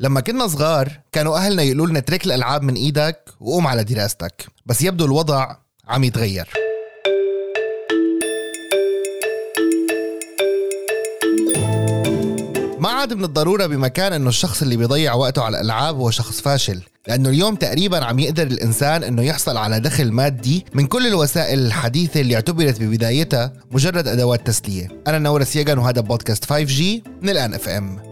لما 0.00 0.20
كنا 0.20 0.46
صغار 0.46 1.00
كانوا 1.12 1.36
أهلنا 1.36 1.62
يقولوا 1.62 1.86
لنا 1.86 1.98
اترك 1.98 2.26
الألعاب 2.26 2.62
من 2.62 2.74
إيدك 2.74 3.24
وقوم 3.40 3.66
على 3.66 3.84
دراستك. 3.84 4.46
بس 4.66 4.82
يبدو 4.82 5.04
الوضع 5.04 5.56
عم 5.88 6.04
يتغير. 6.04 6.48
ما 12.78 12.88
عاد 12.88 13.12
من 13.12 13.24
الضرورة 13.24 13.66
بمكان 13.66 14.12
إنه 14.12 14.28
الشخص 14.28 14.62
اللي 14.62 14.76
بيضيع 14.76 15.14
وقته 15.14 15.42
على 15.42 15.56
الألعاب 15.56 15.96
هو 15.96 16.10
شخص 16.10 16.40
فاشل 16.40 16.82
لأنه 17.08 17.28
اليوم 17.28 17.54
تقريبا 17.54 18.04
عم 18.04 18.18
يقدر 18.18 18.46
الإنسان 18.46 19.04
إنه 19.04 19.22
يحصل 19.22 19.56
على 19.56 19.80
دخل 19.80 20.12
مادي 20.12 20.66
من 20.74 20.86
كل 20.86 21.06
الوسائل 21.06 21.58
الحديثة 21.58 22.20
اللي 22.20 22.34
اعتبرت 22.34 22.80
ببدايتها 22.80 23.52
مجرد 23.70 24.08
أدوات 24.08 24.46
تسلية. 24.46 24.88
أنا 25.06 25.18
نور 25.18 25.44
سياغان 25.44 25.78
وهذا 25.78 26.00
بودكاست 26.00 26.44
5G 26.44 26.82
من 27.22 27.28
الآن 27.28 27.54
اف 27.54 27.68
ام 27.68 28.08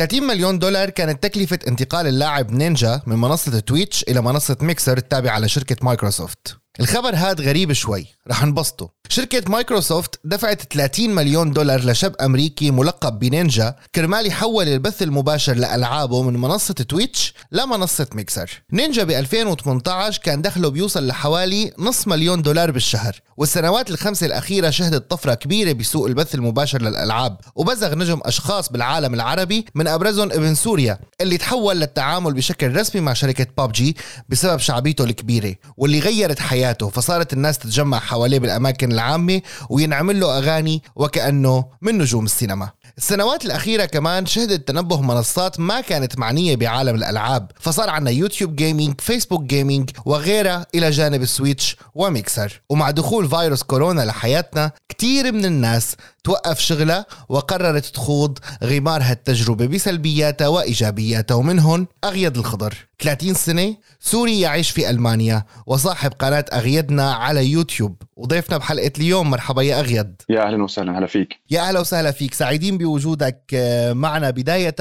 30 0.00 0.22
مليون 0.22 0.58
دولار 0.58 0.90
كانت 0.90 1.22
تكلفة 1.22 1.58
انتقال 1.68 2.06
اللاعب 2.06 2.50
نينجا 2.50 3.02
من 3.06 3.16
منصة 3.16 3.60
تويتش 3.60 4.02
إلى 4.02 4.20
منصة 4.22 4.56
ميكسر 4.60 4.98
التابعة 4.98 5.38
لشركة 5.38 5.76
مايكروسوفت. 5.82 6.59
الخبر 6.80 7.14
هاد 7.14 7.40
غريب 7.40 7.72
شوي 7.72 8.06
رح 8.28 8.44
نبسطه. 8.44 8.90
شركة 9.08 9.42
مايكروسوفت 9.50 10.20
دفعت 10.24 10.72
30 10.72 11.10
مليون 11.10 11.52
دولار 11.52 11.80
لشاب 11.80 12.16
أمريكي 12.20 12.70
ملقب 12.70 13.18
بنينجا 13.18 13.76
كرمال 13.94 14.26
يحول 14.26 14.68
البث 14.68 15.02
المباشر 15.02 15.54
لألعابه 15.54 16.22
من 16.22 16.36
منصة 16.40 16.74
تويتش 16.74 17.34
لمنصة 17.52 18.06
ميكسر. 18.14 18.62
نينجا 18.72 19.04
ب 19.04 19.10
2018 19.10 20.20
كان 20.22 20.42
دخله 20.42 20.68
بيوصل 20.68 21.06
لحوالي 21.06 21.72
نص 21.78 22.08
مليون 22.08 22.42
دولار 22.42 22.70
بالشهر. 22.70 23.20
والسنوات 23.36 23.90
الخمسة 23.90 24.26
الأخيرة 24.26 24.70
شهدت 24.70 25.10
طفرة 25.10 25.34
كبيرة 25.34 25.72
بسوق 25.72 26.06
البث 26.06 26.34
المباشر 26.34 26.82
للألعاب 26.82 27.36
وبزغ 27.54 27.94
نجم 27.94 28.20
أشخاص 28.24 28.68
بالعالم 28.72 29.14
العربي 29.14 29.64
من 29.74 29.86
أبرزهم 29.86 30.32
ابن 30.32 30.54
سوريا 30.54 30.98
اللي 31.20 31.38
تحول 31.38 31.80
للتعامل 31.80 32.34
بشكل 32.34 32.76
رسمي 32.76 33.00
مع 33.00 33.12
شركة 33.12 33.46
بابجي 33.58 33.96
بسبب 34.28 34.58
شعبيته 34.58 35.04
الكبيرة 35.04 35.54
واللي 35.76 36.00
غيرت 36.00 36.38
حياته 36.38 36.69
فصارت 36.78 37.32
الناس 37.32 37.58
تتجمع 37.58 37.98
حواليه 37.98 38.38
بالأماكن 38.38 38.92
العامة 38.92 39.40
وينعمل 39.70 40.20
له 40.20 40.38
أغاني 40.38 40.82
وكأنه 40.96 41.64
من 41.82 41.98
نجوم 41.98 42.24
السينما. 42.24 42.70
السنوات 42.98 43.44
الأخيرة 43.44 43.84
كمان 43.84 44.26
شهدت 44.26 44.68
تنبه 44.68 45.00
منصات 45.00 45.60
ما 45.60 45.80
كانت 45.80 46.18
معنية 46.18 46.56
بعالم 46.56 46.94
الألعاب 46.94 47.50
فصار 47.60 47.90
عنا 47.90 48.10
يوتيوب 48.10 48.56
Gaming 48.56 49.00
فيسبوك 49.00 49.42
Gaming 49.42 49.90
وغيرها 50.04 50.66
إلى 50.74 50.90
جانب 50.90 51.22
التويتش 51.22 51.76
وميكسر. 51.94 52.62
ومع 52.70 52.90
دخول 52.90 53.28
فيروس 53.28 53.62
كورونا 53.62 54.02
لحياتنا 54.02 54.70
كتير 54.88 55.32
من 55.32 55.44
الناس 55.44 55.96
توقف 56.24 56.58
شغلها 56.60 57.06
وقررت 57.28 57.86
تخوض 57.86 58.38
غمار 58.64 59.00
هالتجربة 59.02 59.66
بسلبياتها 59.66 60.48
وإيجابياتها. 60.48 61.34
ومنهم 61.34 61.86
أغيد 62.04 62.36
الخضر. 62.36 62.74
30 62.98 63.34
سنة 63.34 63.76
سوري 64.00 64.40
يعيش 64.40 64.70
في 64.70 64.90
ألمانيا 64.90 65.44
وصاحب 65.66 66.12
قناة 66.18 66.44
أغيدنا 66.52 67.12
على 67.12 67.46
يوتيوب. 67.46 68.02
وضيفنا 68.16 68.56
بحلقة 68.56 68.92
اليوم 68.98 69.30
مرحبا 69.30 69.62
يا 69.62 69.80
أغيد 69.80 70.22
يا 70.28 70.42
أهلا 70.46 70.62
وسهلا 70.64 70.98
هلا 70.98 71.06
فيك. 71.06 71.40
يا 71.50 71.60
أهلا 71.60 71.80
وسهلا 71.80 72.10
فيك. 72.10 72.34
سعيدين 72.34 72.78
بوجودك 72.78 73.42
آه، 73.54 73.92
معنا 73.92 74.30
بداية. 74.30 74.76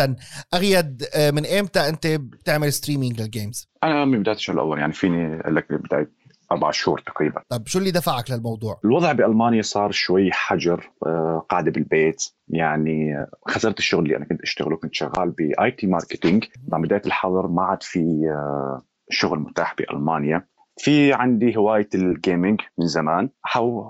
أغيد 0.54 1.04
آه، 1.14 1.32
من 1.32 1.45
إمتى 1.45 1.80
أنت 1.90 2.08
بتعمل 2.08 2.73
streaming 2.73 3.22
لل 3.22 3.33
games؟ 3.33 3.67
أنا 3.84 4.06
من 4.06 4.20
بداية 4.22 4.36
الشهر 4.36 4.56
الأول 4.56 4.80
يعني 4.80 4.94
فيني 4.94 5.42
أقول 5.42 5.56
لك 5.56 5.66
بداية. 5.72 6.20
أربع 6.52 6.72
شهور 6.72 7.00
تقريبا. 7.00 7.42
طيب 7.50 7.67
شو 7.67 7.80
اللي 7.80 7.92
دفعك 7.92 8.31
للموضوع؟ 8.31 8.80
الوضع 8.86 9.11
بألمانيا 9.11 9.61
صار 9.61 9.92
شوي 9.92 10.31
حجر 10.31 10.92
آه، 11.08 11.45
قاعدة 11.49 11.71
بالبيت. 11.71 12.23
يعني 12.48 13.26
خسرت 13.48 13.80
الشغل 13.80 14.04
اللي 14.04 14.17
أنا 14.17 14.26
كنت 14.26 14.42
أشتغله. 14.42 14.77
كنت 14.77 14.93
شغال 14.93 15.32
ب 15.32 15.71
IT 15.71 15.87
marketing 15.87 16.45
مع 16.67 16.77
بداية 16.77 17.02
الحظر 17.05 17.48
ما 17.48 17.64
عاد 17.64 17.83
في 17.83 17.99
آه، 18.33 18.82
شغل 19.10 19.39
متاح 19.39 19.76
بألمانيا. 19.76 20.48
في 20.77 21.14
عندي 21.14 21.58
هواية 21.58 21.89
ال 21.95 22.05
gaming 22.05 22.61
من 22.77 22.87
زمان. 22.87 23.30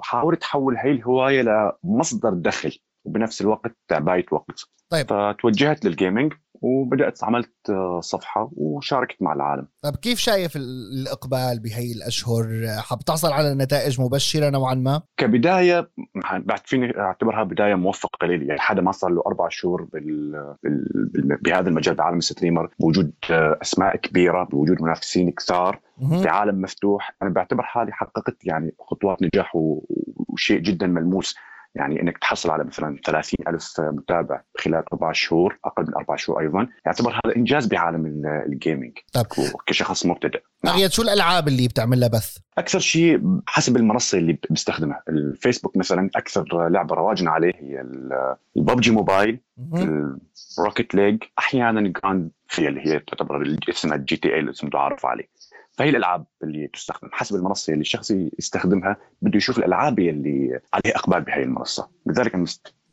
حاولت 0.03 0.43
احول 0.43 0.77
هاي 0.77 0.91
الهواية 0.91 1.41
لمصدر 1.83 2.29
دخل 2.33 2.77
وبنفس 3.05 3.41
الوقت 3.41 3.77
تعباية 3.87 4.25
وقت. 4.31 4.69
طيب. 4.89 5.05
فتوجهت 5.07 5.85
لل 5.85 5.97
gaming 5.97 6.33
وبدأت 6.61 7.23
عملت 7.23 7.69
آه، 7.69 7.99
صفحة 8.03 8.51
وشاركت 8.53 9.21
مع 9.21 9.33
العالم. 9.33 9.67
طيب 9.83 9.95
كيف 9.95 10.19
شايف 10.19 10.55
الإقبال 10.55 11.59
بهي 11.59 11.91
الأشهر؟ 11.91 12.67
حاب 12.79 12.99
تحصل 12.99 13.31
على 13.31 13.55
نتائج 13.55 14.01
مبشرة 14.01 14.49
نوعا 14.49 14.73
ما؟ 14.73 15.01
كبداية 15.17 15.89
بعد 16.31 16.59
فيني 16.65 16.99
أعتبرها 16.99 17.43
بداية 17.43 17.75
موفقة 17.75 18.27
لي 18.27 18.47
يعني 18.47 18.59
حدا 18.59 18.81
ما 18.81 18.91
صار 18.91 19.11
له 19.11 19.23
أربع 19.27 19.47
شهور 19.49 19.83
بال... 19.83 20.31
بال... 20.63 21.37
بهذا 21.41 21.69
المجال 21.69 21.95
بعالم 21.95 22.17
ال 22.17 22.23
streamer 22.23 22.69
بوجود 22.79 23.13
آه، 23.31 23.57
أسماء 23.61 23.95
كبيرة 23.95 24.43
بوجود 24.43 24.81
منافسين 24.81 25.31
كثار 25.31 25.79
في 26.21 26.27
عالم 26.29 26.61
مفتوح. 26.61 27.15
أنا 27.21 27.29
بعتبر 27.29 27.63
حالي 27.63 27.91
حققت 27.91 28.45
يعني 28.45 28.75
خطوات 28.79 29.17
نجاح 29.21 29.55
و... 29.55 29.85
وشيء 30.29 30.59
جدا 30.59 30.87
ملموس. 30.87 31.35
يعني 31.75 32.01
إنك 32.01 32.17
تحصل 32.17 32.49
على 32.49 32.63
مثلا 32.63 32.99
30 33.05 33.47
ألف 33.47 33.79
متابع 33.79 34.41
خلال 34.57 34.83
أربع 34.93 35.11
شهور 35.11 35.59
أقل 35.65 35.83
من 35.83 35.95
أربع 35.95 36.15
شهور 36.15 36.39
أيضا 36.39 36.67
يعتبر 36.85 37.11
هذا 37.11 37.35
إنجاز 37.35 37.67
بعالم 37.67 38.23
ال 38.25 38.35
gaming 38.35 38.97
طيب 39.13 39.25
كشخص 39.67 40.05
مبتدئ. 40.05 40.41
نعم. 40.63 40.89
شو 40.89 41.01
الألعاب 41.01 41.47
اللي 41.47 41.67
بتعمل 41.67 41.99
لها 41.99 42.09
بث؟ 42.09 42.37
أكثر 42.57 42.79
شيء 42.79 43.21
حسب 43.47 43.77
المنصة 43.77 44.17
اللي 44.17 44.37
بستخدمها 44.49 45.03
الفيسبوك 45.09 45.77
مثلا 45.77 46.09
أكثر 46.15 46.69
لعبة 46.69 46.95
رواجنا 46.95 47.31
عليه 47.31 47.53
هي 47.55 47.85
الببجي 48.55 48.91
موبايل 48.91 49.39
ال 50.59 50.64
Rocket 50.64 50.95
League 50.95 51.23
أحيانا 51.39 51.89
Grand 51.89 52.31
اللي 52.59 52.87
هي 52.87 52.99
تعتبر 52.99 53.57
اسمها 53.69 53.95
ال 53.95 54.15
GTA 54.15 54.39
اللي 54.39 54.51
اسمه 54.51 54.67
متعارف 54.67 55.05
عليه. 55.05 55.29
فهي 55.79 55.89
الألعاب 55.89 56.25
اللي 56.43 56.67
تستخدم 56.67 57.09
حسب 57.11 57.35
المنصة 57.35 57.73
اللي 57.73 57.81
الشخص 57.81 58.11
يستخدمها 58.39 58.97
بده 59.21 59.37
يشوف 59.37 59.57
الألعاب 59.57 59.99
اللي 59.99 60.59
عليها 60.73 60.95
إقبال 60.97 61.21
بهي 61.21 61.43
المنصة. 61.43 61.89
لذلك 62.05 62.35
أنا 62.35 62.45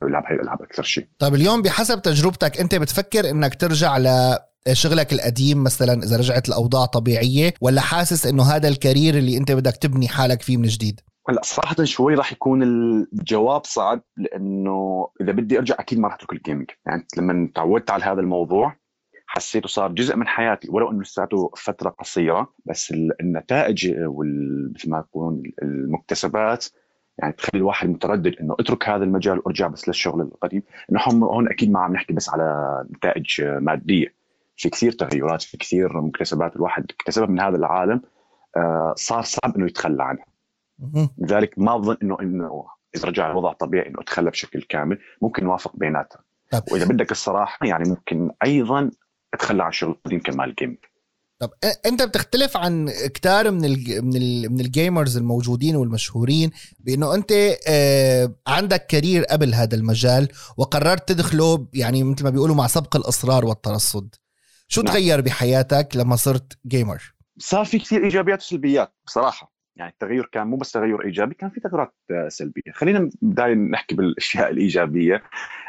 بلعب 0.02 0.24
هي 0.26 0.34
الألعاب 0.34 0.62
أكثر 0.62 0.82
شيء. 0.82 1.06
طيب 1.18 1.34
اليوم 1.34 1.62
بحسب 1.62 2.02
تجربتك 2.02 2.60
أنت 2.60 2.74
بتفكر 2.74 3.30
إنك 3.30 3.54
ترجع 3.54 3.98
ل 3.98 4.36
شغلك 4.72 5.12
القديم 5.12 5.64
مثلا 5.64 6.02
إذا 6.02 6.16
رجعت 6.16 6.48
الأوضاع 6.48 6.84
طبيعية 6.86 7.54
ولا 7.60 7.80
حاسس 7.80 8.26
إنه 8.26 8.42
هذا 8.42 8.68
الكارير 8.68 9.14
اللي 9.14 9.36
أنت 9.36 9.52
بدك 9.52 9.76
تبني 9.76 10.08
حالك 10.08 10.42
فيه 10.42 10.56
من 10.56 10.66
جديد؟ 10.66 11.00
هلأ 11.28 11.40
صراحة 11.44 11.84
شوي 11.84 12.14
راح 12.14 12.32
يكون 12.32 12.62
الجواب 12.62 13.64
صعب 13.64 14.02
لأنه 14.16 15.08
إذا 15.20 15.32
بدي 15.32 15.58
أرجع 15.58 15.74
أكيد 15.78 15.98
ما 15.98 16.08
راح 16.08 16.14
أترك 16.14 16.32
الجيمنج، 16.32 16.70
يعني 16.86 17.06
لما 17.16 17.50
تعودت 17.54 17.90
على 17.90 18.04
هذا 18.04 18.20
الموضوع 18.20 18.76
حسيته 19.36 19.68
صار 19.68 19.92
جزء 19.92 20.16
من 20.16 20.26
حياتي 20.26 20.68
ولو 20.70 20.90
إنه 20.90 21.02
لساته 21.02 21.50
فترة 21.56 21.90
قصيرة 21.90 22.52
بس 22.66 22.94
النتائج 23.20 23.90
مثل 24.74 24.90
ما 24.90 24.98
يقولون 24.98 25.42
المكتسبات 25.62 26.66
يعني 27.18 27.32
تخلي 27.32 27.60
الواحد 27.60 27.88
متردد 27.88 28.36
إنه 28.40 28.56
اترك 28.60 28.88
هذا 28.88 29.04
المجال 29.04 29.38
وارجع 29.38 29.66
بس 29.66 29.88
للشغل 29.88 30.20
القديم. 30.20 30.62
إنه 30.92 31.00
هم 31.06 31.24
هون 31.24 31.48
أكيد 31.48 31.70
ما 31.70 31.80
عم 31.80 31.92
نحكي 31.92 32.12
بس 32.12 32.28
على 32.28 32.84
نتائج 32.96 33.42
مادية. 33.42 34.14
في 34.56 34.68
كثير 34.68 34.92
تغيرات 34.92 35.42
في 35.42 35.56
كثير 35.56 36.00
مكتسبات 36.00 36.56
الواحد 36.56 36.84
اكتسبها 36.90 37.26
من 37.26 37.40
هذا 37.40 37.56
العالم 37.56 38.02
آه، 38.56 38.94
صار 38.96 39.22
صعب 39.22 39.56
إنه 39.56 39.66
يتخلى 39.66 40.04
عنها. 40.04 40.26
لذلك 41.18 41.58
ما 41.58 41.76
اظن 41.76 41.96
إنه 42.02 42.16
إنه 42.20 42.66
إذا 42.94 43.08
رجع 43.08 43.30
الوضع 43.30 43.52
طبيعي 43.52 43.88
إنه 43.88 44.00
اتخلى 44.00 44.30
بشكل 44.30 44.62
كامل 44.62 44.98
ممكن 45.22 45.44
نوافق 45.44 45.76
بيناتها. 45.76 46.62
وإذا 46.72 46.88
بدك 46.88 47.10
الصراحة 47.10 47.66
يعني 47.66 47.88
ممكن 47.88 48.30
أيضا 48.44 48.90
أتخلى 49.36 49.62
عن 49.62 49.68
الشغل 49.68 49.90
القديم 49.90 50.20
كرمال 50.20 50.54
gaming 50.54 50.78
طب 51.38 51.50
أنت 51.86 52.02
بتختلف 52.02 52.56
عن 52.56 52.90
كتار 53.14 53.50
من 53.50 53.64
ال 53.64 54.04
من 54.04 54.16
ال 54.16 54.52
من 54.52 54.60
ال 54.60 54.68
gamers 54.68 55.16
الموجودين 55.16 55.76
والمشهورين 55.76 56.50
بإنه 56.80 57.14
أنت 57.14 57.32
آه 57.68 58.34
عندك 58.46 58.86
career 58.86 59.24
قبل 59.24 59.54
هذا 59.54 59.76
المجال 59.76 60.28
وقررت 60.56 61.08
تدخله 61.08 61.68
يعني 61.74 62.04
مثل 62.04 62.24
ما 62.24 62.30
بيقولوا 62.30 62.56
مع 62.56 62.66
سبق 62.66 62.96
الإصرار 62.96 63.44
والترصد. 63.44 64.14
شو 64.68 64.82
نعم. 64.82 64.92
تغير 64.92 65.20
بحياتك 65.20 65.88
لما 65.96 66.16
صرت 66.16 66.58
gamer 66.66 67.14
صار 67.38 67.64
في 67.64 67.78
كثير 67.78 68.04
إيجابيات 68.04 68.40
وسلبيات 68.40 68.94
بصراحة. 69.06 69.52
يعني 69.76 69.90
التغير 69.92 70.28
كان 70.32 70.46
مو 70.46 70.56
بس 70.56 70.72
تغير 70.72 71.04
إيجابي 71.04 71.34
كان 71.34 71.50
في 71.50 71.60
تغيرات 71.60 71.94
آه، 72.10 72.28
سلبية. 72.28 72.72
خلينا 72.72 73.10
بدايه 73.22 73.54
نحكي 73.54 73.94
بالأشياء 73.94 74.50
الإيجابية. 74.50 75.22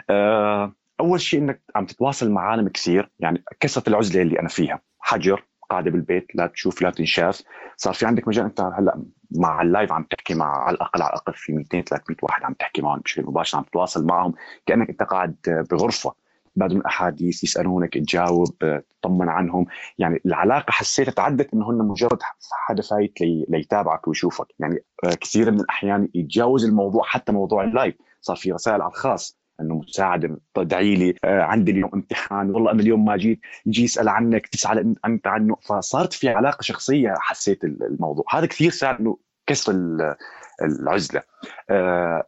آه 0.09 0.73
أول 0.99 1.21
شيء 1.21 1.39
إنك 1.39 1.61
عم 1.75 1.85
تتواصل 1.85 2.31
مع 2.31 2.41
عالم 2.41 2.67
كثير 2.69 3.09
يعني 3.19 3.43
كسرت 3.59 3.89
العزلة 3.89 4.21
اللي 4.21 4.39
أنا 4.39 4.47
فيها. 4.49 4.81
حجر 4.99 5.45
قاعدة 5.69 5.91
بالبيت 5.91 6.27
لا 6.35 6.47
تشوف 6.47 6.81
لا 6.81 6.89
تنشاف. 6.89 7.41
صار 7.77 7.93
في 7.93 8.05
عندك 8.05 8.27
مجال 8.27 8.45
أنت 8.45 8.61
هلأ 8.61 9.03
مع 9.31 9.61
ال 9.61 9.67
live 9.67 9.91
عم 9.91 10.03
تحكي 10.03 10.33
مع 10.33 10.63
على 10.63 10.75
الأقل 10.75 11.01
على 11.01 11.09
الأقل 11.09 11.33
في 11.33 11.53
200 11.53 11.81
300 11.81 12.17
واحد 12.23 12.43
عم 12.43 12.53
تحكي 12.53 12.81
معهم 12.81 12.99
بشكل 12.99 13.23
مباشر 13.23 13.57
عم 13.57 13.63
تتواصل 13.63 14.05
معهم. 14.05 14.33
كأنك 14.65 14.89
أنت 14.89 15.03
قاعد 15.03 15.35
بغرفة 15.71 16.13
يتبادلون 16.57 16.85
أحاديث 16.85 17.43
يسألونك 17.43 17.93
تجاوب 17.93 18.81
تطمن 19.01 19.29
عنهم. 19.29 19.65
يعني 19.97 20.21
العلاقة 20.25 20.71
حسيت 20.71 21.09
تعدت 21.09 21.53
إنه 21.53 21.69
هن 21.69 21.87
مجرد 21.87 22.19
حدا 22.67 22.81
فايت 22.81 23.21
لي 23.21 23.45
ليتابعك 23.49 24.07
ويشوفك. 24.07 24.47
يعني 24.59 24.77
كثير 25.21 25.51
من 25.51 25.59
الأحيان 25.59 26.09
يتجاوز 26.15 26.65
الموضوع 26.65 27.03
حتى 27.03 27.31
موضوع 27.31 27.63
ال 27.63 27.68
live. 27.68 27.95
صار 28.21 28.35
في 28.35 28.51
رسائل 28.51 28.81
على 28.81 28.91
الخاص. 28.91 29.37
إنه 29.61 29.75
مساعدة 29.75 30.39
ادعي 30.57 30.95
لي 30.95 31.15
آه 31.23 31.41
عندي 31.41 31.71
اليوم 31.71 31.89
امتحان 31.93 32.49
والله 32.49 32.71
أنا 32.71 32.81
اليوم 32.81 33.05
ما 33.05 33.17
جيت 33.17 33.39
يجي 33.65 33.83
يسأل 33.83 34.09
عنك 34.09 34.47
تسأل 34.47 34.95
انت 35.05 35.27
عنه 35.27 35.55
فصارت 35.55 36.13
في 36.13 36.29
علاقة 36.29 36.61
شخصية 36.61 37.13
حسيت 37.19 37.63
الموضوع. 37.63 38.25
هذا 38.29 38.45
كثير 38.45 38.71
ساعد 38.71 38.99
إنه 38.99 39.17
كسر 39.47 39.73
العزلة. 40.61 41.23
آه 41.69 42.23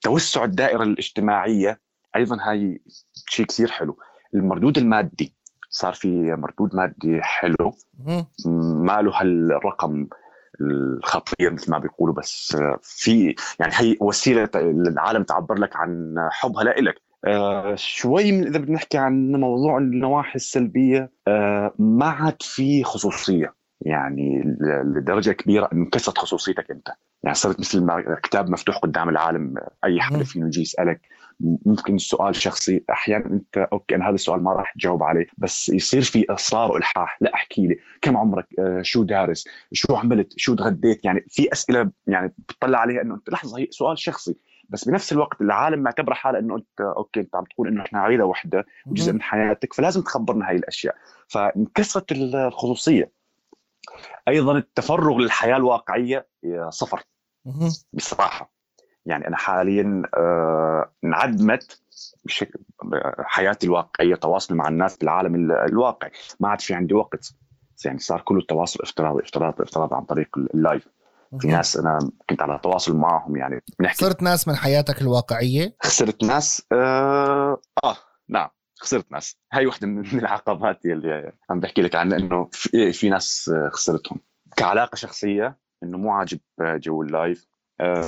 توسع 0.00 0.44
الدائرة 0.44 0.82
الاجتماعية 0.82 1.80
أيضا 2.16 2.36
هاي 2.40 2.82
شيء 3.26 3.46
كثير 3.46 3.70
حلو. 3.70 3.98
المردود 4.34 4.78
المادي 4.78 5.34
صار 5.70 5.92
في 5.92 6.08
مردود 6.38 6.76
مادي 6.76 7.22
حلو. 7.22 7.74
ما 8.46 9.02
له 9.02 9.20
هالرقم؟ 9.20 10.06
الخطير 10.60 11.52
مثل 11.52 11.70
ما 11.70 11.78
بيقولوا 11.78 12.14
بس 12.14 12.56
في 12.82 13.34
يعني 13.60 13.72
هي 13.76 13.96
وسيلة 14.00 14.48
العالم 14.54 15.22
تعبر 15.22 15.58
لك 15.58 15.76
عن 15.76 16.14
حبها 16.30 16.64
لإلك. 16.64 16.94
آه 17.24 17.74
شوي 17.74 18.32
من 18.32 18.46
إذا 18.46 18.58
بدنا 18.58 18.74
نحكي 18.74 18.98
عن 18.98 19.32
موضوع 19.32 19.78
النواحي 19.78 20.34
السلبية 20.34 21.10
آه 21.28 21.74
ما 21.78 22.06
عاد 22.06 22.42
في 22.42 22.84
خصوصية. 22.84 23.54
يعني 23.80 24.56
لدرجة 24.84 25.30
كبيرة 25.32 25.68
انه 25.72 25.84
انكسرت 25.84 26.18
خصوصيتك 26.18 26.70
أنت. 26.70 26.88
يعني 27.22 27.34
صرت 27.34 27.60
مثل 27.60 27.82
ما 27.84 28.16
كتاب 28.22 28.50
مفتوح 28.50 28.76
قدام 28.78 29.08
العالم 29.08 29.54
أي 29.84 30.00
حدا 30.00 30.24
فينا 30.24 30.46
يجي 30.46 30.60
يسألك 30.60 31.00
ممكن 31.40 31.98
سؤال 31.98 32.36
شخصي 32.36 32.84
أحيانا 32.90 33.26
أنت 33.26 33.58
أوكي 33.72 33.94
أنا 33.94 34.08
هذا 34.08 34.14
السؤال 34.14 34.42
ما 34.42 34.52
راح 34.52 34.72
تجاوب 34.72 35.02
عليه 35.02 35.26
بس 35.38 35.68
يصير 35.68 36.02
في 36.02 36.26
إصرار 36.30 36.72
والحاح. 36.72 37.18
لا 37.20 37.34
احكي 37.34 37.66
لي 37.66 37.78
كم 38.02 38.16
عمرك؟ 38.16 38.46
آه 38.58 38.82
شو 38.82 39.02
دارس؟ 39.02 39.48
شو 39.72 39.96
عملت؟ 39.96 40.32
شو 40.36 40.54
تغديت؟ 40.54 41.04
يعني 41.04 41.24
في 41.28 41.52
أسئلة 41.52 41.90
يعني 42.06 42.34
بتطلع 42.38 42.78
عليها 42.78 43.02
إنه 43.02 43.14
أنت 43.14 43.30
لحظة 43.30 43.58
هي 43.58 43.68
سؤال 43.70 43.98
شخصي 43.98 44.36
بس 44.68 44.88
بنفس 44.88 45.12
الوقت 45.12 45.40
العالم 45.40 45.82
معتبره 45.82 46.14
حالها 46.14 46.40
إنه 46.40 46.56
أنت 46.56 46.80
أوكي 46.80 47.20
أنت 47.20 47.36
عم 47.36 47.44
تقول 47.44 47.68
إنه 47.68 47.82
إحنا 47.82 47.98
عائلة 47.98 48.24
واحدة 48.24 48.66
وجزء 48.86 49.12
من 49.12 49.22
حياتك 49.22 49.72
فلازم 49.72 50.02
تخبرنا 50.02 50.48
هاي 50.48 50.56
الأشياء. 50.56 50.94
فانكسرت 51.28 52.12
الخصوصية. 52.12 53.10
أيضا 54.28 54.58
التفرغ 54.58 55.18
للحياة 55.18 55.56
الواقعية 55.56 56.26
صفر. 56.68 57.02
بصراحة. 57.92 58.54
يعني 59.06 59.28
أنا 59.28 59.36
حاليا 59.36 60.02
آه، 60.16 60.90
انعدمت 61.04 61.80
بشكل 62.24 62.58
حياتي 63.18 63.66
الواقعية 63.66 64.14
تواصلي 64.14 64.56
مع 64.56 64.68
الناس 64.68 64.96
بالعالم 64.96 65.50
الواقعي 65.50 66.10
ما 66.40 66.48
عاد 66.48 66.60
في 66.60 66.74
عندي 66.74 66.94
وقت. 66.94 67.34
يعني 67.84 67.98
صار 67.98 68.20
كله 68.20 68.38
التواصل 68.38 68.82
افتراضي 68.82 69.22
افتراضي 69.22 69.62
افتراضي 69.62 69.94
عن 69.94 70.04
طريق 70.04 70.28
ال 70.54 70.60
live. 70.60 70.88
في 71.40 71.48
ناس 71.48 71.76
أنا 71.76 71.98
كنت 72.30 72.42
على 72.42 72.60
تواصل 72.62 72.96
معهم 72.96 73.36
يعني 73.36 73.62
بنحكي. 73.78 73.96
خسرت 73.96 74.22
ناس 74.22 74.48
من 74.48 74.56
حياتك 74.56 75.02
الواقعية؟ 75.02 75.76
خسرت 75.82 76.24
ناس 76.24 76.62
آه, 76.72 77.60
آه 77.84 77.96
نعم 78.28 78.48
خسرت 78.78 79.12
ناس. 79.12 79.36
هاي 79.52 79.66
وحدة 79.66 79.86
من 79.86 80.18
العقبات 80.18 80.86
اللي 80.86 81.32
عم 81.50 81.60
بحكي 81.60 81.82
لك 81.82 81.94
عنها 81.94 82.18
إنه 82.18 82.48
في, 82.52 82.92
في 82.92 83.08
ناس 83.08 83.50
خسرتهم. 83.72 84.20
كعلاقة 84.56 84.96
شخصية 84.96 85.58
إنه 85.82 85.98
مو 85.98 86.10
عاجب 86.12 86.38
جو 86.60 87.02
ال 87.02 87.09
live. 87.09 87.46
آه، 87.46 87.53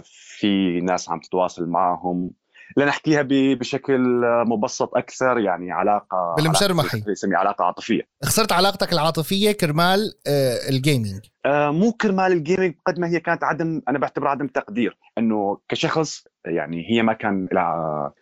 في 0.04 0.80
ناس 0.80 1.10
عم 1.10 1.20
تتواصل 1.20 1.66
معهم. 1.68 2.30
لنحكيها 2.76 3.22
بشكل 3.28 4.20
مبسط 4.46 4.96
أكثر 4.96 5.38
يعني 5.38 5.72
علاقة 5.72 6.34
بالمشرمحي. 6.36 7.02
يسمي 7.08 7.34
علاقة 7.34 7.64
عاطفية. 7.64 8.02
خسرت 8.24 8.52
علاقتك 8.52 8.92
العاطفية 8.92 9.52
كرمال 9.52 9.98
آه، 10.26 10.68
ال 10.68 10.76
gaming 10.76 11.20
آه، 11.46 11.70
مو 11.70 11.92
كرمال 11.92 12.32
ال 12.32 12.38
gaming 12.38 12.74
قد 12.86 12.98
ما 12.98 13.08
هي 13.08 13.20
كانت 13.20 13.44
عدم 13.44 13.82
أنا 13.88 13.98
بعتبرها 13.98 14.30
عدم 14.30 14.46
تقدير 14.46 14.98
إنه 15.18 15.58
كشخص 15.68 16.24
يعني 16.46 16.90
هي 16.90 17.02
ما 17.02 17.12
كان 17.12 17.48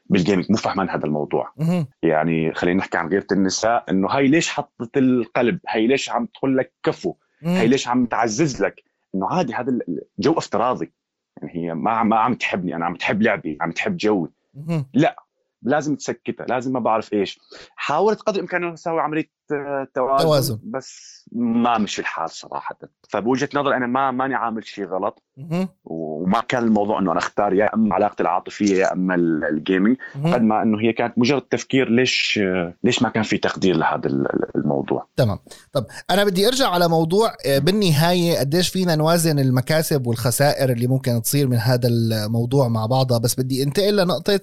بال 0.07 0.17
gaming 0.17 0.47
مو 0.51 0.57
فهمان 0.57 0.91
هذا 0.91 1.05
الموضوع. 1.05 1.53
يعني 2.03 2.55
خلينا 2.55 2.79
نحكي 2.79 2.99
عن 2.99 3.09
غيرة 3.09 3.27
النساء 3.33 3.85
إنه 3.91 4.09
هاي 4.09 4.29
ليش 4.29 4.49
حطت 4.49 4.97
لك 4.97 5.18
قلب؟ 5.18 5.59
هاي 5.69 5.87
ليش 5.87 6.11
عم 6.11 6.27
تقول 6.27 6.59
لك 6.59 6.75
كفو؟ 6.83 7.15
هي 7.43 7.67
ليش 7.67 7.89
عم 7.89 8.07
تعزز 8.07 8.63
لك؟ 8.63 8.83
إنه 9.15 9.27
عادي 9.27 9.55
هذا 9.55 9.79
الجو 10.19 10.39
افتراضي. 10.39 10.93
يعني 11.37 11.55
هي 11.55 11.75
ما 11.75 12.03
ما 12.03 12.17
عم 12.17 12.35
تحبني 12.35 12.77
أنا 12.77 12.87
عم 12.87 12.97
تحب 12.97 13.23
لعبي 13.23 13.59
عم 13.61 13.73
تحب 13.73 13.97
جوي. 13.97 14.33
لا 14.95 15.25
لازم 15.63 15.97
تسكتها 15.97 16.47
لازم 16.47 16.73
ما 16.73 16.81
بعرف 16.81 17.13
إيش. 17.13 17.41
حاولت 17.77 18.21
قدر 18.21 18.37
الإمكان 18.37 18.65
أسوي 18.65 19.01
عملية 19.01 19.31
توازن, 19.95 20.25
توازن. 20.25 20.61
بس 20.63 21.25
ما 21.33 21.79
مشي 21.79 22.03
الحال 22.03 22.31
صراحة. 22.31 22.79
فبوجهة 23.09 23.49
نظري 23.55 23.77
أنا 23.77 23.87
ما 23.87 24.11
ماني 24.11 24.35
عامل 24.35 24.67
شيء 24.67 24.85
غلط. 24.85 25.23
وما 25.95 26.41
كان 26.49 26.65
الموضوع 26.65 26.99
إنه 26.99 27.13
أنا 27.13 27.19
أختار 27.19 27.55
يا 27.55 27.75
أما 27.75 27.95
علاقتي 27.95 28.23
العاطفية 28.23 28.77
يا 28.77 28.93
أما 28.93 29.15
الجيمنج 29.51 29.97
قد 30.25 30.43
ما 30.43 30.63
إنه 30.63 30.81
هي 30.81 30.93
كانت 30.93 31.19
مجرد 31.19 31.43
تفكير 31.43 31.91
ليش 31.91 32.41
ليش 32.85 33.03
ما 33.03 33.09
كان 33.09 33.23
في 33.23 33.39
تقدير 33.39 33.77
لهذا 33.77 34.09
الموضوع. 34.57 35.07
تمام. 35.17 35.39
طب 35.73 35.87
أنا 36.11 36.25
بدي 36.25 36.49
أرجع 36.49 36.69
على 36.69 36.89
موضوع 36.89 37.33
آه، 37.47 37.59
بالنهاية 37.59 38.39
قديش 38.39 38.69
فينا 38.69 38.97
نوازن 38.97 39.39
المكاسب 39.39 40.07
والخسائر 40.07 40.73
اللي 40.73 40.87
ممكن 40.87 41.23
تصير 41.23 41.49
من 41.49 41.57
هذا 41.57 41.89
الموضوع 41.89 42.69
مع 42.69 42.87
بعضها. 42.87 43.19
بس 43.19 43.41
بدي 43.41 43.63
أنتقل 43.63 43.97
لنقطة 43.97 44.41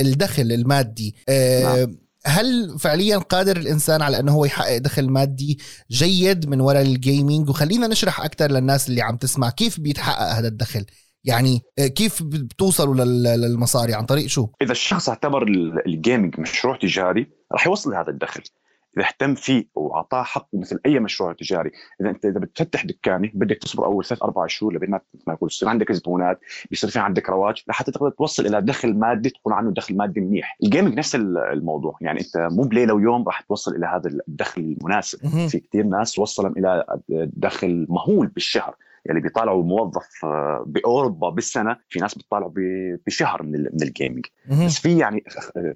الدخل 0.00 0.52
المادي. 0.52 1.14
آه، 1.28 1.62
نعم. 1.62 2.02
هل 2.26 2.78
فعليا 2.78 3.18
قادر 3.18 3.56
الإنسان 3.56 4.02
على 4.02 4.20
أنه 4.20 4.32
هو 4.32 4.44
يحقق 4.44 4.78
دخل 4.78 5.10
مادي 5.10 5.58
جيد 5.90 6.48
من 6.48 6.60
وراء 6.60 6.82
الجيمنج 6.82 7.48
وخلينا 7.48 7.86
نشرح 7.86 8.20
أكثر 8.20 8.50
للناس 8.50 8.88
اللي 8.88 9.02
عم 9.02 9.16
تسمع 9.16 9.50
كيف 9.50 9.80
بيتحقق 9.80 10.32
هذا 10.32 10.48
الدخل. 10.48 10.84
يعني 11.24 11.60
آه، 11.78 11.86
كيف 11.86 12.22
بتوصلوا 12.22 12.94
للمصاري؟ 13.36 13.94
عن 13.94 14.06
طريق 14.06 14.26
شو؟ 14.26 14.48
إذا 14.62 14.72
الشخص 14.72 15.08
اعتبر 15.08 15.46
الجيمنج 15.86 16.40
مشروع 16.40 16.76
تجاري 16.76 17.26
راح 17.52 17.66
يوصل 17.66 17.90
لهذا 17.90 18.10
الدخل. 18.10 18.42
إذا 18.96 19.06
اهتم 19.06 19.34
فيه 19.34 19.64
واعطاه 19.74 20.22
حقه 20.22 20.48
مثل 20.52 20.80
أي 20.86 21.00
مشروع 21.00 21.32
تجاري. 21.32 21.70
إذا 22.00 22.10
أنت 22.10 22.24
إذا 22.24 22.38
بتفتح 22.38 22.84
دكانه 22.84 23.30
بدك 23.34 23.58
تصبر 23.58 23.84
أول 23.84 24.04
ثلاث 24.04 24.22
أربع 24.22 24.46
شهور 24.46 24.74
لبين 24.74 24.90
ما 24.90 25.00
ما 25.26 25.32
يقول 25.32 25.48
يصير 25.52 25.68
عندك 25.68 25.92
زبونات 25.92 26.40
بيصير 26.70 26.90
في 26.90 26.98
عندك 26.98 27.30
رواج 27.30 27.62
لحتى 27.68 27.92
تقدر 27.92 28.10
توصل 28.10 28.46
إلى 28.46 28.60
دخل 28.60 28.94
مادي 28.94 29.30
تكون 29.30 29.52
عنه 29.52 29.70
دخل 29.70 29.96
مادي 29.96 30.20
منيح. 30.20 30.56
ال 30.62 30.67
gaming 30.67 30.98
نفس 30.98 31.14
الموضوع. 31.14 31.98
يعني 32.00 32.20
أنت 32.20 32.36
مو 32.36 32.62
بليلة 32.62 32.94
ويوم 32.94 33.26
راح 33.26 33.40
توصل 33.40 33.76
إلى 33.76 33.86
هذا 33.86 34.08
الدخل 34.28 34.60
المناسب. 34.60 35.18
في 35.48 35.58
كثير 35.58 35.84
ناس 35.84 36.18
وصلهم 36.18 36.54
إلى 36.58 36.84
دخل 37.36 37.86
مهول 37.88 38.26
بالشهر. 38.26 38.76
يلي 39.10 39.20
بيطالعوا 39.20 39.62
موظف 39.62 40.24
آه، 40.24 40.64
بأوروبا 40.66 41.30
بالسنة 41.30 41.76
في 41.88 41.98
ناس 41.98 42.14
بيطالعوا 42.14 42.52
بشهر 43.06 43.42
من 43.42 43.52
من 43.52 43.82
ال 43.82 43.88
gaming 43.88 44.26
بس 44.50 44.78
في 44.78 44.98
يعني 44.98 45.24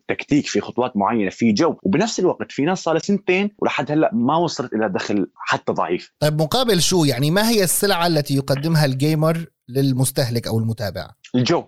تكتيك 0.08 0.46
في 0.46 0.60
خطوات 0.60 0.96
معينة 0.96 1.30
في 1.30 1.52
جو. 1.52 1.76
وبنفس 1.82 2.20
الوقت 2.20 2.52
في 2.52 2.64
ناس 2.64 2.78
صار 2.78 2.98
سنتين 2.98 3.50
ولحد 3.58 3.92
هلأ 3.92 4.10
ما 4.14 4.36
وصلت 4.36 4.72
إلى 4.72 4.88
دخل 4.88 5.30
حتى 5.34 5.72
ضعيف. 5.72 6.12
طيب 6.20 6.42
مقابل 6.42 6.80
شو؟ 6.80 7.04
يعني 7.04 7.30
ما 7.30 7.50
هي 7.50 7.64
السلعة 7.64 8.06
التي 8.06 8.36
يقدمها 8.36 8.84
ال 8.84 8.95
gamer 8.95 9.46
للمستهلك 9.68 10.46
أو 10.46 10.58
المتابع؟ 10.58 11.10
الجو. 11.34 11.64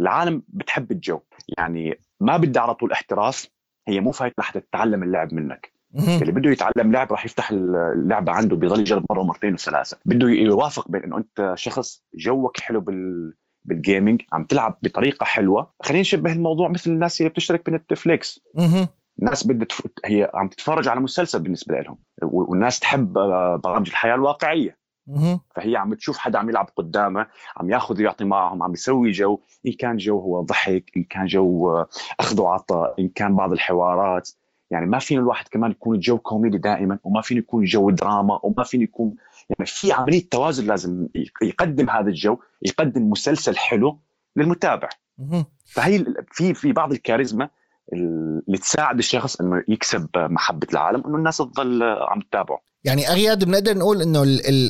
العالم 0.00 0.42
بتحب 0.48 0.92
الجو. 0.92 1.20
يعني 1.58 2.00
ما 2.20 2.36
بدي 2.36 2.58
على 2.58 2.74
طول 2.74 2.92
احتراف 2.92 3.46
هي 3.88 4.00
مو 4.00 4.10
فايت 4.10 4.32
لحتى 4.38 4.60
تتعلم 4.60 5.02
اللعب 5.02 5.34
منك. 5.34 5.79
اللي 5.94 6.32
بده 6.32 6.50
يتعلم 6.50 6.92
لعب 6.92 7.10
راح 7.12 7.24
يفتح 7.24 7.50
اللعبة 7.50 8.32
عنده 8.32 8.56
بيضل 8.56 8.80
يجرب 8.80 9.04
مرة 9.10 9.20
ومرتين 9.20 9.54
وثلاثة. 9.54 9.96
بده 10.04 10.28
يوافق 10.28 10.88
بين 10.88 11.02
إنه 11.02 11.16
أنت 11.18 11.52
شخص 11.54 12.02
جوك 12.14 12.60
حلو 12.60 12.80
بال 12.80 13.32
بال 13.64 13.78
gaming 13.78 14.22
عم 14.32 14.44
تلعب 14.44 14.78
بطريقة 14.82 15.24
حلوة. 15.24 15.72
خلينا 15.82 16.00
نشبه 16.00 16.32
الموضوع 16.32 16.68
مثل 16.68 16.90
الناس 16.90 17.20
اللي 17.20 17.30
بتشترك 17.30 17.70
بنتفليكس. 17.70 18.40
الناس 19.18 19.46
بدها. 19.46 19.68
هي 20.04 20.30
عم 20.34 20.48
تتفرج 20.48 20.88
على 20.88 21.00
مسلسل 21.00 21.42
بالنسبة 21.42 21.80
لهم. 21.80 21.98
والناس 22.22 22.80
تحب 22.80 23.18
آه، 23.18 23.56
برامج 23.56 23.88
الحياة 23.88 24.14
الواقعية. 24.14 24.78
فهي 25.56 25.76
عم 25.76 25.94
تشوف 25.94 26.18
حدا 26.18 26.38
عم 26.38 26.48
يلعب 26.48 26.70
قدامها 26.76 27.26
عم 27.56 27.70
ياخذ 27.70 27.98
ويعطي 27.98 28.24
معهم 28.24 28.62
عم 28.62 28.72
يسوي 28.72 29.10
جو. 29.10 29.40
إن 29.66 29.72
كان 29.72 29.96
جو 29.96 30.18
هو 30.18 30.42
ضحك 30.42 30.90
إن 30.96 31.04
كان 31.04 31.26
جو 31.26 31.70
آه، 31.70 31.88
أخذ 32.20 32.40
وعطاء 32.40 32.94
إن 33.00 33.08
كان 33.08 33.36
بعض 33.36 33.52
الحوارات. 33.52 34.30
يعني 34.70 34.86
ما 34.86 34.98
فينا 34.98 35.20
الواحد 35.20 35.48
كمان 35.48 35.70
يكون 35.70 35.96
الجو 35.96 36.18
كوميدي 36.18 36.58
دائما 36.58 36.98
وما 37.04 37.20
فينا 37.20 37.40
يكون 37.40 37.62
الجو 37.62 37.90
دراما 37.90 38.40
وما 38.42 38.64
فينا 38.64 38.82
يكون 38.84 39.14
يعني 39.50 39.66
في 39.66 39.92
عملية 39.92 40.28
توازن 40.30 40.66
لازم 40.66 41.08
يقدم 41.42 41.90
هذا 41.90 42.08
الجو 42.08 42.38
يقدم 42.62 43.10
مسلسل 43.10 43.56
حلو 43.56 43.98
للمتابع. 44.36 44.88
فهي 45.64 46.04
في 46.32 46.54
في 46.54 46.72
بعض 46.72 46.92
الكاريزما 46.92 47.48
اللي 47.92 48.58
تساعد 48.58 48.98
الشخص 48.98 49.40
إنه 49.40 49.64
يكسب 49.68 50.08
محبة 50.16 50.66
العالم 50.72 51.02
انه 51.06 51.16
الناس 51.16 51.38
تضل 51.38 51.82
عم 51.82 52.20
تتابعه. 52.20 52.58
يعني 52.84 53.08
أغيد 53.08 53.44
بنقدر 53.44 53.78
نقول 53.78 54.02
إنه 54.02 54.22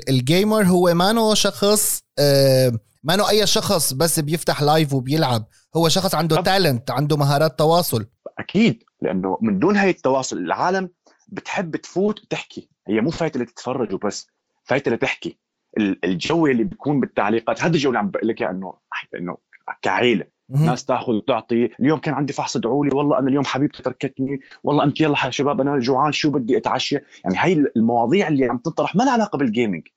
ال 0.08 0.17
gamer 0.17 0.62
هو 0.62 0.94
مانو 0.94 1.34
شخص 1.34 2.02
آه، 2.18 2.72
مانو 3.04 3.24
أي 3.28 3.46
شخص 3.46 3.92
بس 3.92 4.20
بيفتح 4.20 4.62
live 4.62 4.94
وبيلعب. 4.94 5.44
هو 5.76 5.88
شخص 5.88 6.14
عنده 6.14 6.42
talent 6.42 6.90
عنده 6.90 7.16
مهارات 7.16 7.58
تواصل. 7.58 8.06
أكيد. 8.38 8.82
لأنه 9.02 9.38
من 9.40 9.58
دون 9.58 9.76
هاي 9.76 9.90
التواصل 9.90 10.38
العالم 10.38 10.90
بتحب 11.28 11.76
تفوت 11.76 12.22
وتحكي. 12.22 12.68
هي 12.88 13.00
مو 13.00 13.10
فايتة 13.10 13.40
لتتفرج 13.40 13.94
وبس 13.94 14.30
فايتة 14.64 14.90
لتحكي. 14.90 15.38
الجو 15.78 16.46
اللي 16.46 16.64
بيكون 16.64 17.00
بالتعليقات 17.00 17.62
هذا 17.62 17.74
الجو 17.74 17.88
اللي 17.90 17.98
عم 17.98 18.10
بقول 18.10 18.28
لك 18.28 18.42
انه 18.42 18.74
إنه 19.16 19.36
كعيلة. 19.82 20.24
ناس 20.48 20.84
تاخذ 20.84 21.12
وتعطي. 21.12 21.70
اليوم 21.80 21.98
كان 21.98 22.14
عندي 22.14 22.32
فحص 22.32 22.56
ادعوا 22.56 22.84
لي 22.86 22.90
والله 22.94 23.18
أنا 23.18 23.28
اليوم 23.28 23.44
حبيبتي 23.44 23.82
تركتني. 23.82 24.40
والله 24.64 24.84
أنت 24.84 25.00
يلا 25.00 25.24
يا 25.24 25.30
شباب 25.30 25.60
أنا 25.60 25.78
جوعان 25.78 26.12
شو 26.12 26.30
بدي 26.30 26.56
أتعشى؟ 26.56 26.98
يعني 27.24 27.36
هاي 27.36 27.52
المواضيع 27.76 28.28
اللي 28.28 28.44
عم 28.44 28.58
تطرح 28.58 28.96
ما 28.96 29.02
لها 29.02 29.12
علاقة 29.12 29.38
بال 29.38 29.51
gaming 29.51 29.88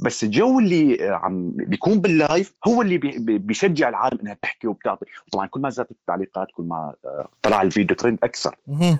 بس 0.00 0.24
الجو 0.24 0.58
اللي 0.58 0.98
عم 1.02 1.50
بيكون 1.50 2.00
بال 2.00 2.18
live 2.18 2.54
هو 2.68 2.82
اللي 2.82 2.98
بيشجع 3.38 3.88
العالم 3.88 4.18
إنها 4.22 4.36
تحكي 4.42 4.66
وبتعطي. 4.66 5.06
طبعا 5.32 5.46
كل 5.46 5.60
ما 5.60 5.70
زادت 5.70 5.90
التعليقات 5.90 6.48
كل 6.54 6.62
ما 6.62 6.94
آه، 7.04 7.28
طلع 7.42 7.62
الفيديو 7.62 7.96
ترند 7.96 8.18
أكثر. 8.22 8.56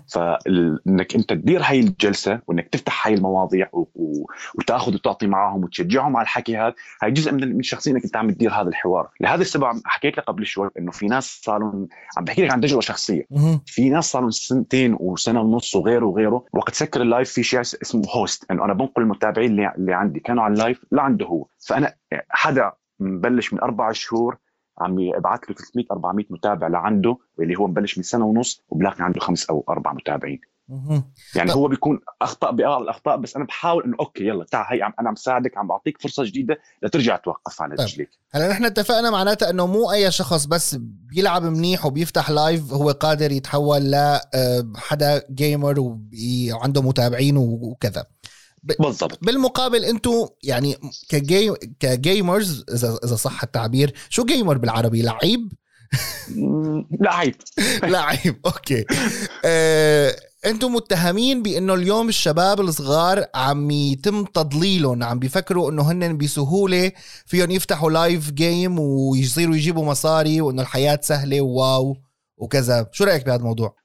فإنك 0.08 1.14
أنت 1.14 1.30
تدير 1.32 1.62
هاي 1.62 1.80
الجلسة 1.80 2.40
وإنك 2.46 2.68
تفتح 2.68 3.06
هاي 3.06 3.14
المواضيع 3.14 3.68
وتأخذ 4.54 4.94
وتعطي 4.94 5.26
معهم 5.26 5.64
وتشجعهم 5.64 6.16
على 6.16 6.25
الحكي 6.25 6.56
هذا 6.56 6.75
هاي 7.02 7.11
جزء 7.11 7.32
من 7.32 7.61
الشخصيه 7.61 7.92
إنك 7.92 8.04
أنت 8.04 8.16
عم 8.16 8.30
تدير 8.30 8.52
هذا 8.52 8.68
الحوار. 8.68 9.08
لهذا 9.20 9.42
السبب 9.42 9.80
حكيت 9.84 10.18
لك 10.18 10.25
قبل 10.25 10.46
شوي 10.46 10.70
إنه 10.78 10.90
في 10.90 11.06
ناس 11.06 11.40
صاروا 11.44 11.87
عم 12.16 12.25
بحكي 12.25 12.44
لك 12.44 12.50
عن 12.50 12.61
تجربة 12.61 12.80
شخصية. 12.80 13.26
في 13.66 13.90
ناس 13.90 14.04
صاروا 14.04 14.30
سنتين 14.30 14.96
وسنة 15.00 15.40
ونص 15.40 15.76
وغيره 15.76 16.06
وغيره. 16.06 16.44
وقت 16.52 16.75
سكر 16.75 17.02
ال 17.02 17.08
live 17.08 17.31
في 17.30 17.42
شيء 17.42 17.61
اسمه 17.61 18.02
host 18.11 18.50
إنه 18.50 18.64
أنا 18.64 18.72
بنقل 18.72 19.02
المتابعين 19.02 19.50
اللي, 19.50 19.72
اللي 19.78 19.94
عندي. 19.94 20.20
كانوا 20.20 20.42
على 20.44 20.52
ال 20.54 20.60
live 20.60 20.82
لعنده 20.93 21.27
هو. 21.27 21.47
فأنا 21.59 21.95
حدا 22.29 22.73
مبلش 23.01 23.53
من 23.53 23.61
أربع 23.61 23.93
شهور 23.93 24.39
عم 24.79 24.99
يبعث 24.99 25.41
له 25.41 25.55
300 25.55 25.87
400 25.93 26.27
متابع 26.31 26.67
لعنده 26.67 27.17
اللي 27.41 27.59
هو 27.59 27.67
مبلش 27.67 27.99
من 27.99 28.05
سنة 28.05 28.25
ونص 28.25 28.62
وبلاقي 28.69 29.05
عنده 29.05 29.21
خمس 29.21 29.51
أو 29.51 29.65
أربع 29.69 29.93
متابعين. 29.93 30.41
يعني 31.37 31.53
هو 31.53 31.69
بيكون 31.69 32.01
اخطاء 32.23 32.53
بأغلى 32.53 32.85
الأخطاء 32.85 33.17
بس 33.17 33.37
أنا 33.37 33.45
بحاول 33.45 33.85
إنه 33.85 33.97
okay 34.00 34.25
يلا 34.25 34.45
تعال 34.45 34.67
هي 34.77 34.83
عم 34.83 34.93
أنا 35.01 35.09
عم 35.09 35.15
ساعدك 35.15 35.59
عم 35.59 35.69
بعطيك 35.69 36.03
فرصة 36.03 36.25
جديدة 36.25 36.59
لترجع 36.83 37.17
توقف 37.17 37.62
على 37.62 37.77
طيب. 37.77 37.87
رجليك. 37.87 38.11
هلا 38.31 38.49
نحن 38.49 38.65
اتفقنا 38.65 39.11
معناتها 39.11 39.51
إنه 39.51 39.67
مو 39.67 39.93
أي 39.93 40.11
شخص 40.11 40.45
بس 40.45 40.77
بيلعب 40.81 41.43
منيح 41.43 41.87
وبيفتح 41.87 42.31
live 42.31 42.73
هو 42.73 42.91
قادر 42.91 43.33
يتحول 43.33 43.91
لحدا 43.91 45.17
آه، 45.17 45.23
gamer 45.31 45.81
وعنده 45.81 46.83
متابعين 46.83 47.37
وكذا. 47.37 48.05
بالضبط. 48.62 49.19
بالمقابل 49.25 49.85
أنتم 49.85 50.26
يعني 50.42 50.76
كـ 51.09 51.15
gamers 51.15 51.52
كـ 51.81 51.92
gamers 51.92 52.64
اذا 52.75 52.99
إذا 53.04 53.16
صح 53.16 53.42
التعبير 53.42 53.95
شو 54.09 54.25
gamer 54.25 54.59
بالعربي؟ 54.59 55.02
لعيب؟ 55.02 55.52
لعيب. 57.04 57.35
لعيب 57.95 58.37
okay. 58.47 58.85
آه، 59.45 60.16
أنتم 60.47 60.75
متهمين 60.75 61.42
بإنه 61.42 61.75
اليوم 61.75 62.09
الشباب 62.09 62.61
الصغار 62.61 63.25
عم 63.35 63.71
يتم 63.71 64.25
تضليلهم 64.25 65.02
عم 65.02 65.19
بيفكروا 65.19 65.71
إنه 65.71 65.92
هن 65.92 66.19
بسهولة 66.19 66.92
فيهم 67.26 67.50
يفتحوا 67.50 67.90
live 67.90 68.31
game 68.31 68.78
ويصيروا 68.78 69.57
يجيبوا 69.57 69.85
مصاري 69.85 70.40
وإنه 70.40 70.62
الحياة 70.62 71.00
سهلة 71.02 71.40
و 71.40 71.54
wow 71.54 71.97
وكذا. 72.42 72.88
شو 72.92 73.04
رأيك 73.04 73.26
بهذا 73.26 73.40
الموضوع؟ 73.40 73.76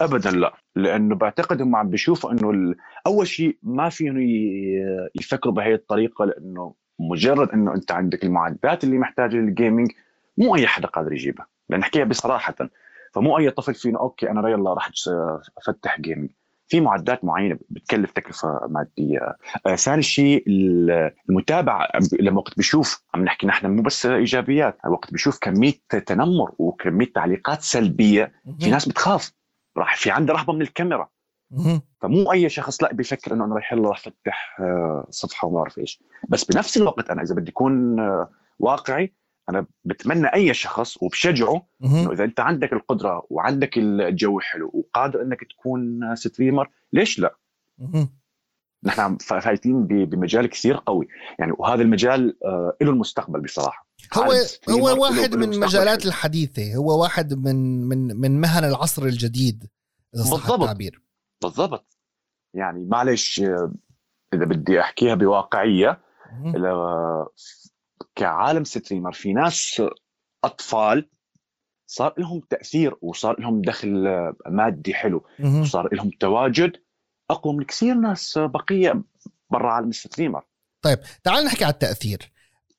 ابدا 0.00 0.30
لا. 0.30 0.52
لأنه 0.76 1.14
بعتقد 1.14 1.62
هم 1.62 1.76
عم 1.76 1.90
بيشوفوا 1.90 2.32
إنه. 2.32 2.74
أول 3.06 3.26
شيء 3.26 3.58
ما 3.62 3.88
فيهم 3.88 4.20
يفكروا 5.14 5.54
بهي 5.54 5.74
الطريقة 5.74 6.24
لأنه 6.24 6.74
مجرد 6.98 7.50
إنه 7.50 7.74
أنت 7.74 7.92
عندك 7.92 8.24
المعدات 8.24 8.84
اللي 8.84 8.98
محتاجة 8.98 9.36
لل 9.36 9.50
gaming 9.50 9.90
مو 10.38 10.56
أي 10.56 10.66
حدا 10.66 10.88
قادر 10.88 11.12
يجيبها. 11.12 11.46
لنحكيها 11.70 12.04
بصراحة. 12.04 12.54
فمو 13.12 13.38
أي 13.38 13.50
طفل 13.50 13.74
فينا 13.74 13.98
okay 13.98 14.30
أنا 14.30 14.48
يلا 14.48 14.74
راح 14.74 14.90
أفتح 15.68 16.00
gaming 16.00 16.30
في 16.68 16.80
معدات 16.80 17.24
معينة 17.24 17.58
بتكلف 17.70 18.10
تكلفة 18.10 18.60
مادية. 18.68 19.36
آه 19.66 19.74
ثاني 19.74 20.02
شيء 20.02 20.44
المتابع 21.28 21.88
لما 22.20 22.38
وقت 22.38 22.56
بيشوف 22.56 23.04
عم 23.14 23.24
نحكي 23.24 23.46
نحن 23.46 23.66
مو 23.66 23.82
بس 23.82 24.06
إيجابيات 24.06 24.78
وقت 24.86 25.12
بيشوف 25.12 25.38
كمية 25.38 25.74
تنمر 26.06 26.52
وكمية 26.58 27.12
تعليقات 27.12 27.62
سلبية 27.62 28.32
في 28.60 28.70
ناس 28.70 28.88
بتخاف. 28.88 29.32
راح 29.76 29.96
في 29.96 30.10
عنده 30.10 30.34
رهبة 30.34 30.52
من 30.52 30.62
الكاميرا. 30.62 31.08
فمو 32.00 32.32
أي 32.32 32.48
شخص 32.48 32.82
لا 32.82 32.92
بيفكر 32.92 33.34
إنه 33.34 33.44
أنا 33.44 33.54
رايح 33.54 33.72
يلا 33.72 33.88
راح 33.88 33.98
أفتح 33.98 34.56
آه، 34.60 35.06
صفحة 35.10 35.48
وما 35.48 35.56
بعرف 35.56 35.78
إيش. 35.78 36.02
بس 36.28 36.44
بنفس 36.44 36.76
الوقت 36.76 37.10
أنا 37.10 37.22
إذا 37.22 37.34
بدي 37.34 37.50
أكون 37.50 38.00
آه، 38.00 38.30
واقعي 38.58 39.14
أنا 39.48 39.66
بتمنى 39.84 40.26
أي 40.34 40.54
شخص 40.54 41.02
وبشجعه 41.02 41.66
إنه 41.84 42.12
إذا 42.12 42.24
أنت 42.24 42.40
عندك 42.40 42.72
القدرة 42.72 43.26
وعندك 43.30 43.78
الجو 43.78 44.40
حلو 44.40 44.70
وقادر 44.74 45.22
إنك 45.22 45.40
تكون 45.50 46.00
ستريمر 46.14 46.70
ليش 46.92 47.18
لا؟ 47.18 47.36
نحن 48.84 49.16
فايتين 49.16 49.86
بمجال 49.86 50.46
كثير 50.46 50.76
قوي. 50.76 51.08
يعني 51.38 51.52
وهذا 51.58 51.82
المجال 51.82 52.36
آه 52.44 52.76
له 52.82 52.90
المستقبل 52.90 53.40
بصراحة. 53.40 53.88
هو 54.14 54.32
هو 54.70 55.02
واحد 55.02 55.34
من 55.34 55.52
المجالات 55.52 56.06
الحديثة. 56.06 56.74
هو 56.74 57.02
واحد 57.02 57.34
من 57.34 57.84
من 57.88 58.16
من 58.16 58.40
مهن 58.40 58.64
العصر 58.64 59.02
الجديد. 59.02 59.64
اذا 60.14 60.22
صح 60.22 60.30
بالضبط. 60.30 60.60
التعبير. 60.60 61.02
بالضبط. 61.42 61.98
يعني 62.54 62.84
معلش 62.84 63.40
آه، 63.40 63.74
إذا 64.34 64.44
بدي 64.44 64.80
أحكيها 64.80 65.14
بواقعية 65.14 66.00
كعالم 68.16 68.64
streamer 68.64 69.12
في 69.12 69.32
ناس 69.32 69.82
أطفال 70.44 71.10
صار 71.86 72.14
لهم 72.18 72.40
تأثير 72.50 72.94
وصار 73.02 73.40
لهم 73.40 73.62
دخل 73.62 74.06
مادي 74.46 74.94
حلو 74.94 75.24
وصار 75.44 75.94
لهم 75.94 76.10
تواجد. 76.20 76.72
أقوى 77.30 77.54
من 77.54 77.64
كثير 77.64 77.94
ناس 77.94 78.38
بقية 78.38 79.02
برا 79.50 79.72
عالم 79.72 79.88
ال 79.88 79.93
streamer. 79.93 80.42
طيب 80.82 80.98
تعال 81.24 81.44
نحكي 81.44 81.64
على 81.64 81.72
التأثير. 81.72 82.32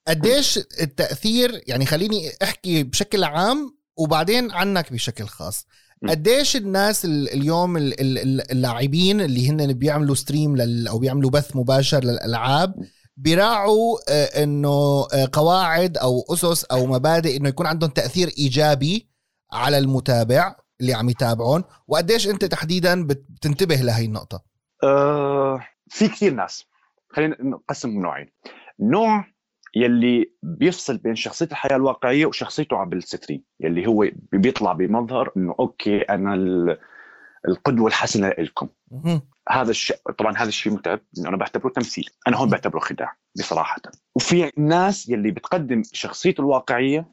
قديش 0.07 0.57
التأثير 0.57 1.61
يعني 1.67 1.85
خليني 1.85 2.31
أحكي 2.43 2.83
بشكل 2.83 3.23
عام 3.23 3.77
وبعدين 3.97 4.51
عنك 4.51 4.93
بشكل 4.93 5.25
خاص. 5.25 5.67
قديش 6.09 6.55
الناس 6.55 7.05
اليوم 7.05 7.77
اللاعبين 7.77 9.21
اللي 9.21 9.49
هن 9.49 9.73
بيعملوا 9.73 10.15
stream 10.15 10.57
أو 10.87 10.99
بيعملوا 10.99 11.29
بث 11.29 11.55
مباشر 11.55 12.03
للألعاب 12.03 12.75
بيراعوا 13.17 13.97
آه، 14.09 14.43
إنه 14.43 15.07
آه، 15.13 15.29
قواعد 15.33 15.97
أو 15.97 16.25
أسس 16.33 16.65
أو 16.65 16.85
مبادئ 16.85 17.37
إنه 17.37 17.49
يكون 17.49 17.65
عندهم 17.65 17.89
تأثير 17.89 18.27
إيجابي 18.37 19.09
على 19.53 19.77
المتابع 19.77 20.55
اللي 20.81 20.93
عم 20.93 21.09
يتابعون. 21.09 21.63
وقديش 21.87 22.27
أنت 22.27 22.45
تحديدا 22.45 23.07
بتنتبه 23.07 23.75
لهي 23.75 24.05
النقطة؟ 24.05 24.43
أه 24.83 25.67
في 25.89 26.07
كثير 26.07 26.33
ناس. 26.33 26.65
خلينا 27.09 27.37
نقسم 27.39 27.89
نوعين 27.89 28.29
نوع 28.79 29.25
يلي 29.75 30.31
بيفصل 30.43 30.97
بين 30.97 31.15
شخصية 31.15 31.45
الحياة 31.45 31.75
الواقعية 31.75 32.25
وشخصيته 32.25 32.77
على 32.77 32.89
ال 32.95 33.01
stream. 33.01 33.43
يلي 33.59 33.87
هو 33.87 34.07
بيطلع 34.31 34.73
بمظهر 34.73 35.31
إنه 35.37 35.55
okay 35.59 36.01
أنا 36.01 36.35
القدوة 37.47 37.87
الحسنة 37.87 38.29
لكم. 38.29 38.67
هذا 39.49 39.71
الشيء 39.71 39.97
طبعا 40.17 40.37
هذا 40.37 40.47
الشيء 40.47 40.73
متعب 40.73 40.99
لأنه 41.13 41.29
أنا 41.29 41.37
بعتبره 41.37 41.69
تمثيل. 41.69 42.09
أنا 42.27 42.37
هون 42.37 42.49
بعتبره 42.49 42.79
خداع 42.79 43.17
بصراحة. 43.37 43.81
وفي 44.15 44.51
ناس 44.57 45.09
يلي 45.09 45.31
بتقدم 45.31 45.81
شخصيته 45.93 46.41
الواقعية 46.41 47.05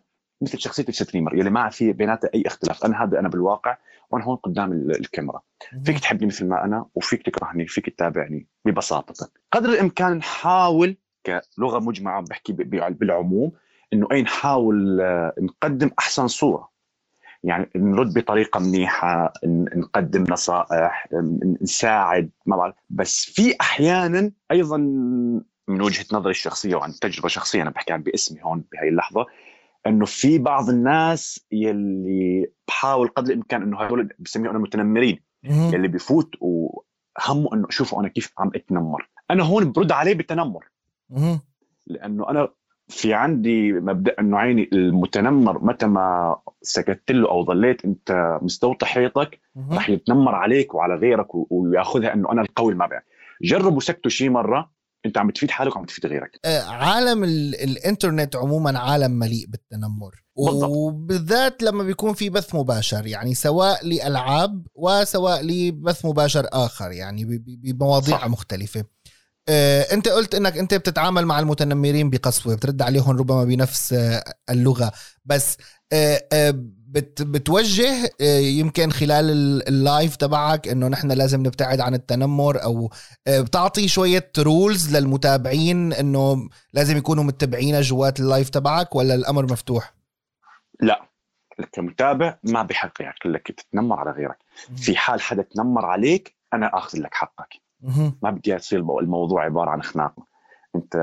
مثل 0.42 0.58
شخصية 0.58 0.84
الستريمر 0.88 1.34
يلي 1.34 1.50
ما 1.50 1.68
في 1.68 1.92
بيناتها 1.92 2.30
أي 2.34 2.42
اختلاف. 2.46 2.84
أنا 2.84 3.04
هذا 3.04 3.20
أنا 3.20 3.28
بالواقع 3.28 3.76
وأنا 4.10 4.24
هون 4.24 4.36
قدام 4.36 4.72
الكاميرا. 4.72 5.40
فيك 5.84 5.98
تحبني 5.98 6.26
مثل 6.26 6.48
ما 6.48 6.64
أنا 6.64 6.86
وفيك 6.94 7.22
تكرهني 7.22 7.66
فيك 7.66 7.90
تتابعني 7.90 8.48
ببساطة. 8.64 9.30
قدر 9.52 9.68
الإمكان 9.68 10.12
نحاول 10.12 10.96
كلغة 11.26 11.78
مجمعة 11.78 12.24
بحكي 12.30 12.52
بالعموم 12.52 13.52
إنه 13.92 14.08
أي 14.12 14.22
نحاول 14.22 15.00
آه، 15.00 15.34
نقدم 15.40 15.90
أحسن 15.98 16.28
صورة. 16.28 16.73
يعني 17.44 17.70
نرد 17.76 18.14
بطريقة 18.14 18.60
منيحة 18.60 19.32
نقدم 19.76 20.24
نصائح 20.28 21.08
نساعد 21.62 22.30
ما 22.46 22.56
بعرف. 22.56 22.74
بس 22.90 23.24
في 23.24 23.56
أحيانا 23.60 24.32
أيضا 24.50 24.76
من 25.68 25.80
وجهة 25.80 26.04
نظري 26.12 26.30
الشخصية 26.30 26.76
وعن 26.76 26.92
تجربة 26.92 27.28
شخصية 27.28 27.62
أنا 27.62 27.70
بحكي 27.70 27.92
عن 27.92 28.02
باسمي 28.02 28.42
هون 28.42 28.64
بهي 28.72 28.88
اللحظة 28.88 29.26
إنه 29.86 30.04
في 30.04 30.38
بعض 30.38 30.68
الناس 30.68 31.46
يلي 31.52 32.46
بحاول 32.68 33.08
قدر 33.08 33.32
الإمكان 33.32 33.62
إنه 33.62 33.80
هدول 33.80 34.08
بسميهم 34.18 34.50
أنا 34.50 34.58
متنمرين 34.58 35.20
يلي 35.44 35.88
بفوت 35.88 36.34
وهمه 36.40 37.54
إنه 37.54 37.66
شوفوا 37.70 38.00
أنا 38.00 38.08
كيف 38.08 38.32
عم 38.38 38.50
أتنمر. 38.54 39.10
أنا 39.30 39.42
هون 39.42 39.72
برد 39.72 39.92
عليه 39.92 40.14
بالتنمر. 40.14 40.68
لأنه 41.86 42.30
أنا 42.30 42.48
في 42.88 43.14
عندي 43.14 43.72
مبدأ 43.72 44.14
انه 44.20 44.38
عيني 44.38 44.68
المتنمر 44.72 45.64
متى 45.64 45.86
ما 45.86 46.36
سكت 46.62 47.10
له 47.10 47.28
أو 47.30 47.44
ظليت 47.46 47.84
أنت 47.84 48.38
مستوطى 48.42 48.86
حيطك 48.86 49.40
رح 49.70 49.90
يتنمر 49.90 50.34
عليك 50.34 50.74
وعلى 50.74 50.94
غيرك 50.94 51.26
ويأخذها 51.34 52.12
إنه 52.14 52.32
أنا 52.32 52.42
القوي 52.42 52.74
ما 52.74 52.86
بعرف 52.86 53.02
جربوا 53.42 53.80
سكتوا 53.80 54.10
شيء 54.10 54.30
مرة 54.30 54.74
أنت 55.06 55.18
عم 55.18 55.30
تفيد 55.30 55.50
حالك 55.50 55.76
وعم 55.76 55.84
تفيد 55.84 56.06
غيرك. 56.06 56.40
آه، 56.44 56.62
عالم 56.62 57.24
ال- 57.24 57.54
الإنترنت 57.54 58.36
عموما 58.36 58.78
عالم 58.78 59.10
مليء 59.10 59.46
بالتنمر. 59.48 60.10
بالضبط. 60.36 60.70
وبالذات 60.70 61.62
لما 61.62 61.84
بيكون 61.84 62.12
في 62.12 62.30
بث 62.30 62.54
مباشر 62.54 63.06
يعني 63.06 63.34
سواء 63.34 63.86
لألعاب 63.86 64.66
وسواء 64.74 65.42
لبث 65.46 66.04
مباشر 66.06 66.46
آخر 66.52 66.92
يعني 66.92 67.24
بمواضيع 67.64 68.18
صح. 68.18 68.28
مختلفة. 68.28 68.84
انت 69.92 70.08
قلت 70.08 70.34
انك 70.34 70.58
انت 70.58 70.74
بتتعامل 70.74 71.26
مع 71.26 71.38
المتنمرين 71.38 72.10
بقسوة 72.10 72.54
بترد 72.56 72.82
عليهم 72.82 73.18
ربما 73.18 73.44
بنفس 73.44 73.92
آه، 73.92 74.24
اللغة. 74.50 74.92
بس 75.24 75.56
آه، 75.92 76.24
آه، 76.32 76.54
بت 76.88 77.22
بتوجه 77.22 78.10
آه، 78.20 78.38
يمكن 78.38 78.90
خلال 78.90 79.30
ال- 79.30 79.68
ال 79.68 79.78
live 79.78 80.16
تبعك 80.16 80.68
انه 80.68 80.88
نحن 80.88 81.12
لازم 81.12 81.40
نبتعد 81.40 81.80
عن 81.80 81.94
التنمر 81.94 82.62
أو 82.62 82.90
آه، 83.26 83.40
بتعطي 83.40 83.88
شوية 83.88 84.30
rules 84.38 84.96
للمتابعين 84.96 85.92
انه 85.92 86.48
لازم 86.72 86.96
يكونوا 86.96 87.24
متبعين 87.24 87.80
جوات 87.80 88.20
ال 88.20 88.26
live 88.26 88.48
تبعك 88.48 88.94
ولا 88.94 89.14
الامر 89.14 89.52
مفتوح؟ 89.52 89.94
لا. 90.80 91.08
كمتابع 91.72 92.38
ما 92.42 92.62
بحق 92.62 92.92
يعني 93.00 93.14
لك 93.24 93.52
تتنمر 93.52 93.98
على 93.98 94.10
غيرك. 94.10 94.38
في 94.76 94.96
حال 94.96 95.20
حدا 95.20 95.42
تنمر 95.42 95.84
عليك 95.86 96.34
أنا 96.54 96.78
آخذ 96.78 96.98
لك 96.98 97.14
حقك. 97.14 97.63
ما 98.22 98.30
بدي 98.30 98.50
يصير 98.50 98.78
الموضوع 99.00 99.44
عبارة 99.44 99.70
عن 99.70 99.82
خناق. 99.82 100.14
أنت 100.76 100.96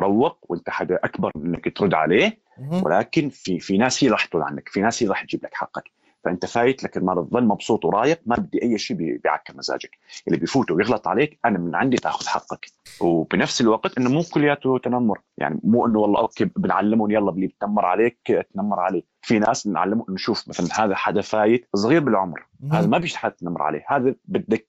روق 0.00 0.38
وأنت 0.48 0.70
حدا 0.70 0.98
أكبر 1.04 1.30
من 1.36 1.46
انك 1.46 1.76
ترد 1.76 1.94
عليه. 1.94 2.38
ولكن 2.84 3.28
في 3.28 3.58
في 3.60 3.78
ناس 3.78 4.04
هي 4.04 4.10
راح 4.10 4.24
ترد 4.24 4.42
عنك 4.42 4.68
في 4.68 4.80
ناس 4.80 5.02
هي 5.02 5.08
راح 5.08 5.24
تجيب 5.24 5.44
لك 5.44 5.54
حقك. 5.54 5.90
فانت 6.26 6.46
فايت 6.46 6.84
لكن 6.84 7.04
ما 7.04 7.14
تظل 7.14 7.44
مبسوط 7.44 7.84
ورايق 7.84 8.20
ما 8.26 8.36
بدي 8.36 8.62
أي 8.62 8.78
شيء 8.78 8.96
بي- 8.96 9.18
بيعكر 9.24 9.56
مزاجك. 9.56 9.90
اللي 10.28 10.38
بيفوت 10.38 10.70
ويغلط 10.70 11.08
عليك 11.08 11.38
أنا 11.44 11.58
من 11.58 11.74
عندي 11.74 11.96
تاخذ 11.96 12.26
حقك. 12.26 12.66
وبنفس 13.00 13.60
الوقت 13.60 13.98
إنه 13.98 14.10
مو 14.10 14.22
كلياته 14.34 14.78
تنمر. 14.78 15.18
يعني 15.38 15.60
مو 15.64 15.86
إنه 15.86 15.98
والله 15.98 16.20
okay 16.20 16.44
بنعلمهم 16.44 17.10
يلا 17.10 17.30
اللي 17.30 17.46
بتنمر 17.46 17.84
عليك 17.84 18.46
تنمر 18.54 18.80
عليه 18.80 19.02
في 19.22 19.38
ناس 19.38 19.66
نعلمهم 19.66 20.04
إنه 20.08 20.16
شوف 20.16 20.48
مثلا 20.48 20.84
هذا 20.84 20.94
حدا 20.94 21.20
فايت 21.20 21.68
صغير 21.74 22.00
بالعمر. 22.00 22.46
هذا 22.72 22.86
ما 22.86 22.98
بيش 22.98 23.16
حد 23.16 23.32
تنمر 23.32 23.62
عليه. 23.62 23.84
هذا 23.88 24.14
بدك 24.24 24.66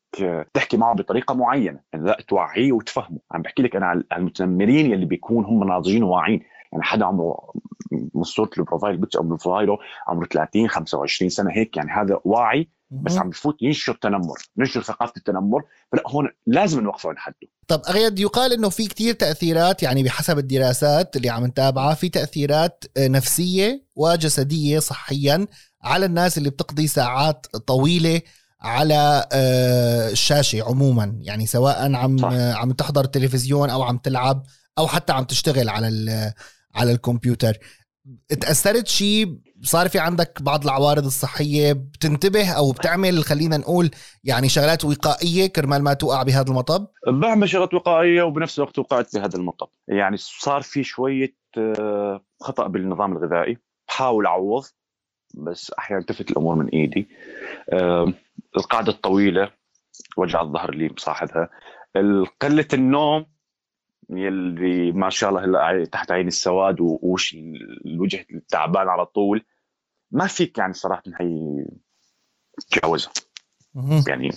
تحكي 0.54 0.78
معه 0.78 0.96
بطريقة 0.96 1.34
معينة. 1.36 1.80
يعني 1.94 2.06
لا 2.06 2.18
توعيه 2.28 2.72
وتفهمه. 2.72 3.18
عم 3.32 3.42
بحكي 3.42 3.64
لك 3.64 3.76
أنا 3.76 3.86
على 3.86 4.04
المتنمرين 4.14 4.92
يلي 4.92 5.06
بيكون 5.06 5.46
هم 5.46 5.64
ناضجين 5.64 6.04
وواعيين 6.04 6.42
يعني 6.72 6.84
حدا 6.84 7.06
عمره 7.06 7.54
من 7.92 8.24
صورة 8.24 8.50
ال 8.58 8.62
profile 8.62 8.98
picture 8.98 9.20
أو 9.20 9.24
profile 9.24 9.71
ه 9.71 9.77
عمره 10.08 10.26
30 10.26 10.68
25 10.68 11.30
سنة 11.30 11.52
هيك 11.52 11.78
يعني 11.78 11.92
هذا 11.92 12.20
واعي 12.26 12.70
بس. 12.92 13.18
عم 13.18 13.30
بفوت 13.30 13.62
ينشر 13.62 13.94
تنمر 13.94 14.38
ينشر 14.58 14.82
ثقافة 14.82 15.14
التنمر 15.18 15.64
فلا 15.92 16.04
هون 16.08 16.30
لازم 16.48 16.80
نوقفه 16.80 17.10
عند 17.10 17.18
حده 17.18 17.48
طب 17.68 17.82
أغيد 17.89 18.20
يقال 18.20 18.54
إنه 18.54 18.70
في 18.70 18.88
كتير 18.88 19.14
تأثيرات 19.14 19.84
يعني 19.84 20.04
بحسب 20.04 20.38
الدراسات 20.38 21.16
اللي 21.16 21.30
عم 21.30 21.46
نتابعها 21.46 21.94
في 21.94 22.10
تأثيرات 22.10 22.84
نفسية 22.98 23.86
وجسدية 23.96 24.80
صحيا 24.80 25.48
على 25.84 26.06
الناس 26.06 26.38
اللي 26.38 26.50
بتقضي 26.50 26.88
ساعات 26.88 27.48
طويلة 27.48 28.22
على 28.62 29.28
آه، 29.32 30.10
الشاشة 30.10 30.64
عموما 30.64 31.20
يعني 31.22 31.46
سواء 31.46 31.96
عم 31.96 32.18
صح. 32.18 32.32
عم 32.32 32.72
تحضر 32.72 33.06
تلفزيون 33.06 33.70
أو 33.70 33.84
عم 33.84 33.98
تلعب 33.98 34.44
أو 34.78 34.88
حتى 34.88 35.14
عم 35.14 35.24
تشتغل 35.24 35.70
على 35.70 35.88
على 36.77 36.91
الكمبيوتر. 36.91 37.53
تاثرت 38.41 38.88
شيء 38.88 39.38
صار 39.62 39.89
في 39.89 40.00
عندك 40.00 40.41
بعض 40.41 40.63
العوارض 40.63 41.05
الصحية 41.05 41.74
بتنتبه 41.74 42.51
أو 42.51 42.72
بتعمل؟ 42.72 43.24
خلينا 43.24 43.57
نقول 43.57 43.91
يعني 44.24 44.50
شغلات 44.50 44.86
وقائية 44.86 45.48
كرمال 45.48 45.84
ما 45.84 45.93
توقع 45.93 46.24
بهذا 46.24 46.50
المطب؟ 46.50 46.88
بعمل 47.07 47.50
شغلات 47.50 47.74
وقائية 47.74 48.24
وبنفس 48.24 48.60
الوقت 48.60 48.79
وقعت 48.79 49.15
بهذا 49.15 49.38
المطب. 49.38 49.67
يعني 49.88 50.17
صار 50.17 50.62
في 50.62 50.84
شوية 50.84 51.36
آه، 51.57 52.22
خطأ 52.39 52.67
بالنظام 52.67 53.17
الغذائي. 53.17 53.57
بحاول 53.88 54.25
أعوض 54.25 54.63
بس 55.36 55.72
أحيانا 55.79 56.03
تفت 56.03 56.31
الأمور 56.31 56.55
من 56.55 56.67
إيدي. 56.67 57.07
آه، 57.74 58.13
القعده 58.57 58.91
الطويلة 58.91 59.51
وجع 60.17 60.41
الظهر 60.41 60.69
اللي 60.69 60.89
مصاحبها. 60.98 61.50
قلة 62.41 62.67
النوم 62.74 63.25
يلي 64.10 64.92
ما 64.92 65.10
شاء 65.10 65.30
الله 65.30 65.44
هلا 65.46 65.86
تحت 65.86 66.12
عين 66.12 66.28
السواد 66.28 66.81
و- 66.81 67.00
وش 67.01 67.36
الوجه 67.86 68.25
التعبان 68.34 68.88
على 68.90 69.05
طول. 69.05 69.46
ما 70.12 70.27
فيك 70.27 70.58
يعني 70.58 70.74
صراحة 70.74 71.03
هي 71.20 71.66
تتجاوزها. 72.60 73.12
مهم. 73.75 74.03
يعني 74.08 74.29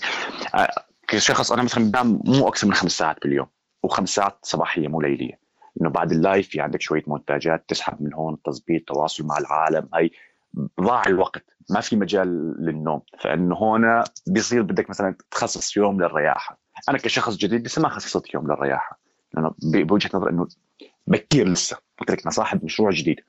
آه، 0.55 0.69
كشخص 1.09 1.53
أنا 1.53 1.63
مثلا 1.63 1.91
بنام 1.91 2.21
مو 2.25 2.49
أكثر 2.49 2.67
من 2.67 2.75
خمس 2.75 2.93
ساعات 2.93 3.17
باليوم 3.23 3.47
وخمس 3.83 4.09
ساعات 4.15 4.39
صباحية 4.43 4.89
مو 4.89 5.01
ليلية 5.01 5.41
إنه 5.81 5.91
بعد 5.91 6.13
اللايف 6.13 6.49
في 6.49 6.61
عندك 6.61 6.81
شوية 6.81 7.03
مونتاجات 7.07 7.65
تسحب 7.69 8.03
من 8.03 8.15
هون 8.15 8.43
تظبيط 8.43 8.89
تواصل 8.89 9.27
مع 9.27 9.39
العالم 9.39 9.89
هي 9.95 10.11
ضاع 10.81 11.03
الوقت 11.07 11.45
ما 11.71 11.81
في 11.81 11.97
مجال 11.97 12.55
للنوم. 12.65 13.03
فإنه 13.21 13.55
هون 13.57 14.03
بيصير 14.27 14.63
بدك 14.63 14.91
مثلا 14.91 15.17
تخصص 15.31 15.77
يوم 15.77 16.03
للرياحة. 16.03 16.61
أنا 16.89 16.99
كشخص 16.99 17.37
جديد 17.37 17.65
لسه 17.67 17.83
ما 17.83 17.89
خصصت 17.89 18.35
يوم 18.35 18.47
للرياحة. 18.47 19.00
ب- 19.63 19.87
بوجهة 19.87 20.11
نظري 20.15 20.31
إنه 20.31 20.49
بكير 21.07 21.49
لسه. 21.49 21.77
قلت 21.99 22.11
لك 22.11 22.23
أنا 22.23 22.31
صاحب 22.31 22.65
مشروع 22.65 22.91
جديد. 22.91 23.21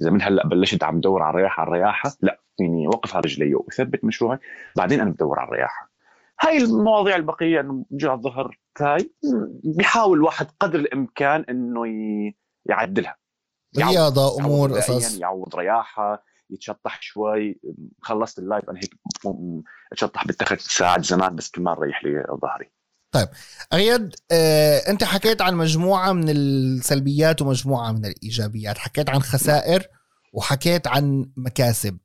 إذا 0.00 0.10
من 0.10 0.22
هلأ 0.22 0.46
بلشت 0.46 0.84
عم 0.84 0.98
بدور 0.98 1.22
على 1.22 1.30
الرياحه 1.30 1.60
على 1.60 1.68
الرياحة 1.68 2.12
لا 2.20 2.40
فيني 2.56 2.86
اوقف 2.86 3.14
على 3.16 3.22
رجلي 3.24 3.54
واثبت 3.54 4.04
مشروعي 4.04 4.38
بعدين 4.76 5.00
أنا 5.00 5.10
بدور 5.10 5.38
على 5.38 5.48
الرياحة. 5.48 5.90
هاي 6.40 6.56
المواضيع 6.58 7.16
البقية 7.16 7.60
إنه 7.60 7.84
وجع 7.90 8.14
الظهر 8.14 8.58
هاي 8.80 9.10
بيحاول 9.64 10.18
الواحد 10.18 10.46
قدر 10.60 10.78
الإمكان 10.78 11.44
إنه 11.48 11.82
يعدلها. 12.66 13.16
رياضة 13.78 14.38
أمور 14.38 14.72
قصص. 14.72 15.18
يعوض 15.20 15.56
رياحة 15.56 16.24
يتشطح 16.50 17.02
شوي. 17.02 17.60
خلصت 18.00 18.38
اللايف 18.38 18.70
أنا 18.70 18.78
هيك 18.78 18.94
اتشطح 19.92 20.26
بتاخذ 20.26 20.56
ساعات 20.56 21.04
زمان 21.04 21.36
بس 21.36 21.50
كمان 21.50 21.74
ريح 21.74 22.04
لي 22.04 22.24
ظهري. 22.42 22.70
اغيد 23.72 24.14
آه، 24.30 24.78
أنت 24.78 25.04
حكيت 25.04 25.42
عن 25.42 25.54
مجموعة 25.54 26.12
من 26.12 26.30
السلبيات 26.30 27.42
ومجموعة 27.42 27.92
من 27.92 28.06
الإيجابيات 28.06 28.78
حكيت 28.78 29.10
عن 29.10 29.22
خسائر 29.22 29.86
وحكيت 30.32 30.86
عن 30.86 31.30
مكاسب 31.36 31.98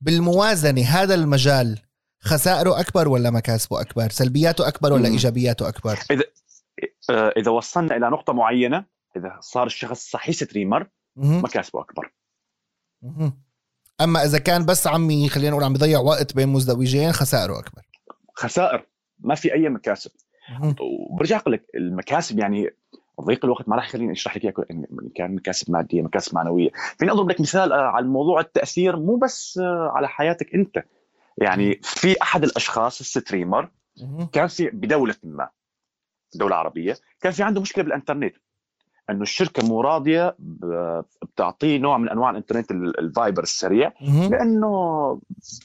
بالموازنة 0.00 0.82
هذا 0.82 1.14
المجال 1.14 1.78
خسائره 2.20 2.80
أكبر 2.80 3.08
ولا 3.08 3.30
مكاسبه 3.30 3.80
أكبر 3.80 4.10
سلبياته 4.10 4.68
أكبر 4.68 4.92
ولا 4.92 5.08
مم. 5.08 5.12
إيجابياته 5.12 5.68
أكبر 5.68 5.98
آه، 7.10 7.32
إذا 7.36 7.50
وصلنا 7.50 7.96
إلى 7.96 8.10
نقطة 8.10 8.32
معينة 8.32 8.84
إذا 9.16 9.38
صار 9.40 9.66
الشخص 9.66 10.10
صحيح 10.10 10.34
ستريمر. 10.36 10.86
مكاسبه 11.16 11.80
أكبر 11.80 12.12
مهم. 13.02 13.42
أما 14.00 14.24
إذا 14.24 14.38
كان 14.38 14.66
بس 14.66 14.86
عمي 14.86 15.28
خلينا 15.28 15.50
نقول 15.50 15.64
عم 15.64 15.72
بيضيع 15.72 15.98
وقت 15.98 16.34
بين 16.34 16.48
مزدوجين 16.48 17.12
خسائره 17.12 17.58
أكبر 17.58 17.82
خسائر 18.34 18.86
ما 19.18 19.34
في 19.34 19.54
أي 19.54 19.68
مكاسب. 19.68 20.10
وبرجع 20.80 21.36
أقول 21.36 21.54
لك 21.54 21.62
المكاسب 21.74 22.38
يعني 22.38 22.70
ضيق 23.20 23.44
الوقت 23.44 23.68
ما 23.68 23.76
راح 23.76 23.88
يخليني 23.88 24.12
أشرح 24.12 24.36
لك 24.36 24.44
اياها 24.44 24.54
إن 24.70 24.86
كان 25.14 25.34
مكاسب 25.34 25.70
ماديه 25.72 26.02
مكاسب 26.02 26.34
معنوية. 26.34 26.70
فيني 26.98 27.10
أضرب 27.12 27.30
لك 27.30 27.40
مثال 27.40 27.72
آه، 27.72 27.76
على 27.82 28.06
موضوع 28.06 28.40
التأثير 28.40 28.96
مو 28.96 29.16
بس 29.16 29.58
آه، 29.62 29.92
على 29.94 30.08
حياتك 30.08 30.54
أنت. 30.54 30.82
يعني 31.38 31.80
في 31.82 32.22
أحد 32.22 32.44
الأشخاص 32.44 33.00
ال 33.00 33.07
streamer. 33.07 33.68
كان 34.32 34.46
في 34.46 34.70
بدولة 34.70 35.14
ما 35.22 35.48
دولة 36.34 36.56
عربية 36.56 36.96
كان 37.20 37.32
في 37.32 37.42
عنده 37.42 37.60
مشكلة 37.60 37.84
بالإنترنت. 37.84 38.34
إنه 39.10 39.22
الشركة 39.22 39.68
مو 39.68 39.80
راضية 39.80 40.36
بتعطيه 41.22 41.78
نوع 41.78 41.98
من 41.98 42.08
أنواع 42.08 42.30
الإنترنت 42.30 42.70
ال- 42.70 42.98
ال 43.00 43.07
fiber 43.07 43.42
السريع. 43.42 43.92
لأنه 44.30 45.20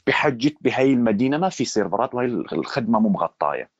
بحجة 0.06 0.52
بهي 0.60 0.92
المدينة 0.92 1.38
ما 1.38 1.48
في 1.48 1.64
سيرفرات 1.64 2.14
وهي 2.14 2.26
الخدمة 2.26 2.98
مو 3.00 3.08
مغطاية. 3.08 3.70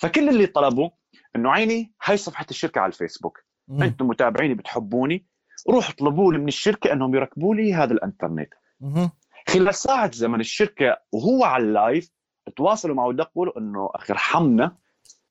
فكل 0.00 0.28
اللي 0.28 0.46
طلبوا 0.46 0.90
انه 1.36 1.50
عيني 1.50 1.92
هاي 2.04 2.16
صفحة 2.16 2.46
الشركة 2.50 2.80
على 2.80 2.88
الفيسبوك. 2.88 3.38
مهم. 3.68 3.82
أنتم 3.82 4.06
متابعيني 4.06 4.54
بتحبوني. 4.54 5.26
روحوا 5.68 5.94
اطلبوا 5.94 6.32
لي 6.32 6.38
من 6.38 6.48
الشركة 6.48 6.92
انهم 6.92 7.14
يركبوا 7.14 7.54
لي 7.54 7.74
هذا 7.74 7.92
الانترنت. 7.92 8.48
مهم. 8.80 9.10
خلال 9.48 9.74
ساعة 9.74 10.10
زمن 10.12 10.40
الشركة 10.40 10.98
وهو 11.12 11.44
على 11.44 11.64
ال 11.64 11.73
live 11.73 12.10
تواصلوا 12.56 12.94
معه 12.94 13.06
ودقوا 13.06 13.46
له 13.46 13.52
انه 13.58 13.90
أخي 13.94 14.12
ارحمنا 14.12 14.76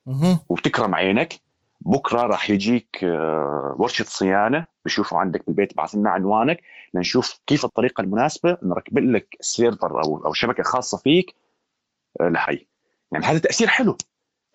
مهم. 0.05 0.39
وتكرم 0.49 0.95
عينك. 0.95 1.34
بكرة 1.82 2.21
راح 2.21 2.49
يجيك 2.49 3.03
آه، 3.03 3.75
ورشة 3.79 4.03
صيانة. 4.03 4.65
بشوفوا 4.86 5.17
عندك 5.17 5.45
بالبيت 5.45 5.77
بعث 5.77 5.95
لنا 5.95 6.10
عنوانك. 6.10 6.62
لنشوف 6.93 7.39
كيف 7.47 7.65
الطريقة 7.65 8.01
المناسبة 8.01 8.58
نركب 8.63 8.97
لك 8.97 9.38
server 9.41 10.04
أو 10.03 10.25
أو 10.25 10.34
شبكة 10.34 10.63
خاصة 10.63 10.97
فيك 10.97 11.36
آه، 12.21 12.29
لهي. 12.29 12.65
يعني 13.12 13.25
هذا 13.25 13.39
تأثير 13.39 13.67
حلو. 13.67 13.97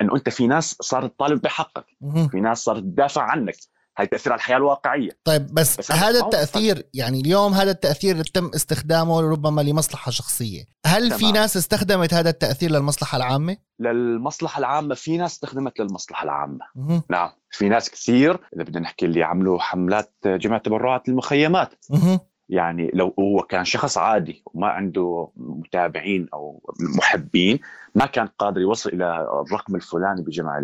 انه 0.01 0.17
أنت 0.17 0.29
في 0.29 0.47
ناس 0.47 0.77
صارت 0.81 1.15
تطالب 1.15 1.41
بحقك. 1.43 1.87
في 2.31 2.41
ناس 2.41 2.59
صارت 2.59 2.83
تدافع 2.83 3.23
عنك 3.23 3.57
هاي 3.99 4.07
تأثير 4.07 4.33
على 4.33 4.39
الحياة 4.39 4.57
الواقعية 4.57 5.11
طيب 5.25 5.55
بس, 5.55 5.77
بس 5.79 5.93
هذا 5.93 6.21
التأثير 6.21 6.83
يعني 6.95 7.21
اليوم 7.21 7.55
هذا 7.55 7.71
التأثير 7.71 8.23
تم 8.25 8.51
استخدامه 8.55 9.21
ربما 9.21 9.61
لمصلحة 9.61 10.11
شخصية 10.11 10.65
هل 10.87 11.11
في 11.11 11.19
تمام. 11.19 11.35
ناس 11.35 11.57
استخدمت 11.57 12.15
هذا 12.15 12.31
التأثير 12.31 12.71
للمصلحة 12.71 13.17
العامة 13.17 13.57
للمصلحة 13.81 14.59
العامة 14.59 14.95
في 14.95 15.17
ناس 15.17 15.33
استخدمت 15.33 15.81
للمصلحة 15.81 16.25
العامة 16.25 16.61
مهم. 16.75 17.03
نعم 17.11 17.31
في 17.51 17.69
ناس 17.69 17.91
كثير 17.91 18.41
إذا 18.57 18.63
بدنا 18.63 18.81
نحكي 18.81 19.07
اللي 19.07 19.23
عملوا 19.23 19.59
حملات 19.61 20.15
جمع 20.27 20.59
تبرعات 20.59 21.09
للمخيمات 21.09 21.75
مهم. 21.91 22.21
يعني 22.49 22.91
لو 22.95 23.15
هو 23.19 23.43
كان 23.43 23.65
شخص 23.65 23.99
عادي 23.99 24.43
وما 24.47 24.67
عنده 24.67 25.31
متابعين 25.37 26.29
أو 26.35 26.63
محبين 26.97 27.59
ما 27.95 28.07
كان 28.07 28.27
قادر 28.27 28.61
يوصل 28.61 28.91
إلى 28.91 29.29
الرقم 29.47 29.77
الفلاني 29.77 30.23
بجمع. 30.23 30.59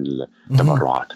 التبرعات 0.51 1.09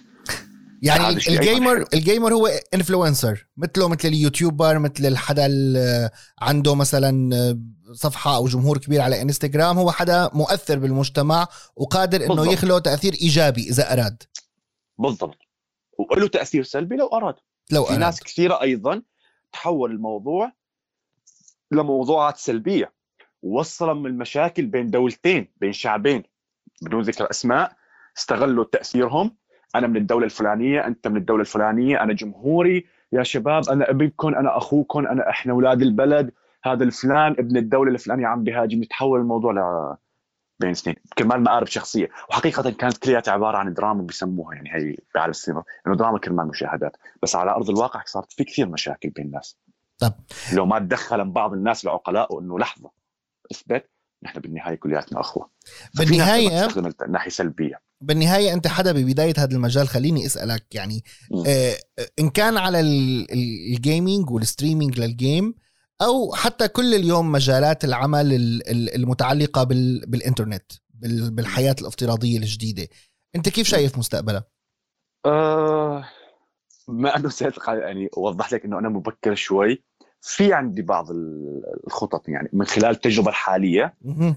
يعني 0.82 1.08
ال 1.08 1.19
gamer. 1.19 1.84
ال 1.94 2.01
gamer 2.01 2.34
هو 2.34 2.46
influencer 2.74 3.46
مثله 3.56 3.88
مثل 3.88 4.08
ال 4.08 4.16
YouTuber 4.16 4.78
مثل 4.78 5.06
الحدا 5.06 5.46
اللي 5.46 6.10
عنده 6.40 6.74
مثلا 6.74 7.30
صفحة 7.92 8.36
أو 8.36 8.46
جمهور 8.46 8.78
كبير 8.78 9.00
على 9.00 9.22
إنستغرام 9.22 9.78
هو 9.78 9.90
حدا 9.90 10.30
مؤثر 10.32 10.78
بالمجتمع 10.78 11.48
وقادر 11.76 12.24
إنه 12.24 12.34
بالضبط. 12.34 12.52
يخلق 12.52 12.78
تأثير 12.78 13.14
إيجابي 13.22 13.62
إذا 13.62 13.92
أراد 13.92 14.22
بالضبط 14.98 15.38
وله 16.10 16.28
تأثير 16.28 16.62
سلبي 16.62 16.96
لو 16.96 17.06
أراد 17.06 17.34
لو 17.70 17.84
في 17.84 17.90
أراد 17.90 18.00
ناس 18.00 18.20
كثيرة 18.20 18.62
أيضا 18.62 19.02
تحول 19.54 19.90
الموضوع 19.90 20.52
لموضوعات 21.70 22.36
سلبية 22.36 22.92
ووصل 23.42 23.96
من 23.96 24.06
المشاكل 24.06 24.66
بين 24.66 24.90
دولتين 24.90 25.48
بين 25.56 25.72
شعبين. 25.72 26.22
بدون 26.82 27.02
ذكر 27.02 27.30
أسماء 27.30 27.72
استغلوا 28.18 28.64
تأثيرهم. 28.64 29.36
أنا 29.74 29.86
من 29.86 29.96
الدولة 29.96 30.24
الفلانية 30.24 30.86
أنت 30.86 31.08
من 31.08 31.16
الدولة 31.16 31.40
الفلانية 31.40 32.02
أنا 32.02 32.12
جمهوري. 32.12 32.86
يا 33.12 33.22
شباب 33.22 33.68
أنا 33.68 33.90
ابنكم 33.90 34.34
أنا 34.34 34.56
أخوكم 34.56 35.06
أنا 35.06 35.30
إحنا 35.30 35.52
أولاد 35.52 35.82
البلد 35.82 36.32
هذا 36.64 36.84
الفلان 36.84 37.32
ابن 37.32 37.56
الدولة 37.56 37.92
الفلانية 37.92 38.26
عم 38.26 38.44
بهاجم. 38.44 38.82
يتحول 38.82 39.20
الموضوع 39.20 39.52
ل 39.52 39.58
بين 40.60 40.74
سنين 40.74 40.96
كرمال 41.18 41.40
مآرب 41.42 41.66
شخصية. 41.66 42.08
وحقيقة 42.30 42.70
كانت 42.70 42.96
كلياتها 42.96 43.32
عبارة 43.32 43.56
عن 43.56 43.74
دراما 43.74 44.02
بيسموها 44.02 44.54
يعني 44.54 44.70
هي 44.74 44.96
في 45.12 45.18
عالم 45.18 45.30
السينما 45.30 45.62
إنه 45.86 45.96
دراما 45.96 46.18
كرمال 46.18 46.46
مشاهدات. 46.48 46.96
بس 47.22 47.36
على 47.36 47.50
أرض 47.50 47.70
الواقع 47.70 48.02
صارت 48.06 48.32
في 48.32 48.44
كثير 48.44 48.68
مشاكل 48.68 49.10
بين 49.10 49.24
الناس. 49.26 49.56
طب. 49.98 50.12
لو 50.52 50.66
ما 50.66 50.78
تدخل 50.78 51.30
بعض 51.30 51.52
الناس 51.52 51.84
العقلاء 51.84 52.40
انه 52.40 52.58
لحظة 52.58 52.90
إثبت 53.52 53.90
نحن 54.22 54.40
بالنهاية 54.40 54.74
كلياتنا 54.74 55.20
أخوة. 55.20 55.50
استخدمت 56.64 57.02
ناحيه 57.02 57.30
سلبية. 57.30 57.80
بالنهاية 58.00 58.52
أنت 58.52 58.66
حدا 58.66 58.92
ببداية 58.92 59.34
هذا 59.38 59.54
المجال 59.56 59.88
خليني 59.88 60.26
أسألك 60.26 60.74
يعني. 60.74 61.04
آه 61.46 61.74
إن 62.18 62.30
كان 62.30 62.56
على 62.56 62.80
ال- 62.80 63.32
ال- 63.32 63.74
ال 63.74 63.82
gaming 63.82 64.30
وال 64.30 64.43
streaming 64.43 65.00
لل 65.00 65.18
game 65.18 65.54
أو 66.04 66.32
حتى 66.34 66.68
كل 66.68 66.94
اليوم 66.94 67.32
مجالات 67.32 67.84
العمل 67.84 68.32
ال- 68.32 68.70
ال- 68.70 68.94
المتعلقة 68.94 69.64
بال 69.64 70.04
بالإنترنت 70.06 70.72
بال- 70.94 71.30
بالحياة 71.30 71.76
الافتراضية 71.80 72.38
الجديدة. 72.38 72.88
أنت 73.36 73.48
كيف 73.48 73.66
شايف 73.66 73.98
مستقبلها 73.98 74.44
آه 75.26 76.04
ما 76.88 77.16
انه 77.16 77.28
سألت 77.28 77.58
يعني 77.68 78.08
وضحت 78.16 78.52
لك 78.54 78.64
إنه 78.64 78.78
أنا 78.78 78.88
مبكر 78.88 79.34
شوي. 79.34 79.84
في 80.20 80.52
عندي 80.52 80.82
بعض 80.82 81.10
ال- 81.10 81.62
الخطط 81.86 82.28
يعني 82.28 82.48
من 82.52 82.64
خلال 82.66 82.90
التجربة 82.90 83.28
الحالية. 83.28 83.94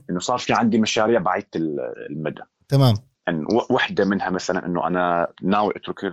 إنه 0.10 0.19
صار 0.19 0.38
في 0.38 0.53
عندي 0.53 0.80
مشاريع 0.80 1.19
بعيدة 1.19 1.47
ال- 1.56 1.80
المدى. 2.10 2.41
تمام. 2.67 2.95
يعني 3.27 3.45
وحدة 3.69 4.06
منها 4.06 4.30
مثلا 4.30 4.65
إنه 4.65 4.88
أنا 4.88 5.27
ناوي 5.41 5.73
أترك 5.75 6.12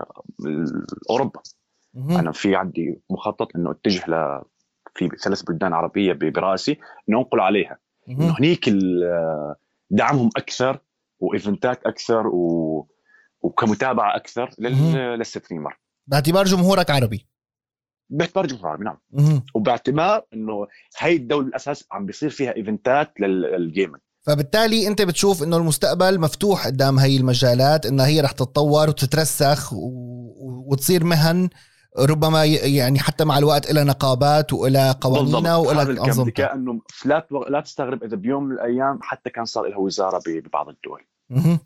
أوروبا. 1.10 1.40
أنا 1.96 2.32
في 2.32 2.56
عندي 2.56 3.02
مخطط 3.10 3.48
إنه 3.56 3.70
أتجه 3.70 4.10
ل 4.10 4.42
في 4.94 5.08
ثلاث 5.24 5.42
بلدان 5.42 5.72
عربيه 5.72 6.12
برأسي 6.12 6.78
انه 7.08 7.18
انقل 7.18 7.40
عليها 7.40 7.78
إنه. 8.08 8.34
هنيك 8.38 8.68
دعمهم 9.90 10.30
أكثر 10.36 10.78
وإيفنتات 11.20 11.82
أكثر 11.86 12.26
و... 12.26 12.88
وكمتابعة 13.40 14.16
أكثر 14.16 14.50
لل... 14.58 14.92
لل 15.18 15.30
streamer 15.30 15.78
باعتبار 16.06 16.44
جمهورك 16.44 16.90
عربي 16.90 17.26
باعتبار 18.10 18.46
جمهور 18.46 18.66
عربي 18.68 18.84
نعم. 18.84 18.98
وباعتبار 19.54 20.24
إنه 20.34 20.66
هاي 20.98 21.16
الدولة 21.16 21.44
بالاساس 21.46 21.84
عم 21.92 22.06
بيصير 22.06 22.30
فيها 22.30 22.56
إيفنتات 22.56 23.12
لل- 23.20 23.40
لل 23.42 23.57
gaming 23.57 24.00
فبالتالي 24.26 24.86
أنت 24.88 25.02
بتشوف 25.02 25.42
إنه 25.42 25.56
المستقبل 25.56 26.20
مفتوح 26.20 26.66
قدام 26.66 26.98
هي 26.98 27.16
المجالات 27.16 27.86
إنها 27.86 28.06
هي 28.06 28.20
رح 28.20 28.32
تتطور 28.32 28.88
وتترسخ. 28.88 29.72
و- 29.72 30.64
وتصير 30.72 31.04
مهن 31.04 31.48
ربما 31.98 32.44
يعني 32.44 32.98
حتى 32.98 33.24
مع 33.24 33.38
الوقت 33.38 33.70
إلى 33.70 33.84
نقابات 33.84 34.52
وإلى 34.52 34.94
قوانينها 35.00 35.56
وإلى 35.56 35.82
أنظمتها 35.82 36.24
ذكاء 36.24 36.54
أنه 36.54 36.80
لا 37.04 37.26
لا 37.48 37.60
تستغرب 37.60 38.04
إذا 38.04 38.16
بيوم 38.16 38.44
من 38.44 38.52
الأيام 38.54 38.98
حتى 39.02 39.30
كان 39.30 39.44
صار 39.44 39.66
لها 39.66 39.78
وزارة 39.78 40.18
ب- 40.26 40.42
ببعض 40.48 40.68
الدول 40.68 41.02
مهم. 41.30 41.58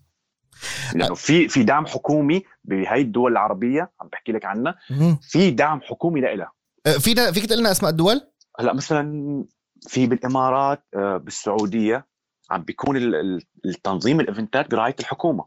لأنه 0.94 1.14
في 1.14 1.48
في 1.48 1.62
دعم 1.62 1.86
حكومي 1.86 2.42
بهي 2.64 3.00
الدول 3.00 3.32
العربية 3.32 3.90
عم 4.00 4.08
بحكي 4.08 4.32
لك 4.32 4.44
عنها. 4.44 4.74
في 5.22 5.50
دعم 5.50 5.80
حكومي 5.80 6.20
لها 6.20 6.52
أه، 6.86 6.92
فينا 6.92 7.32
فيك 7.32 7.46
تقول 7.46 7.58
لنا 7.60 7.70
أسماء 7.70 7.90
الدول؟ 7.90 8.20
هلأ 8.60 8.72
مثلا 8.74 9.44
في 9.88 10.06
بالإمارات 10.06 10.84
آه، 10.96 11.16
بالسعودية 11.16 12.06
عم 12.50 12.62
بيكون 12.62 12.96
ال- 12.96 13.14
ال- 13.14 13.42
التنظيم 13.64 14.20
الإيفنتات 14.20 14.70
برعاية 14.70 14.96
الحكومة. 15.00 15.44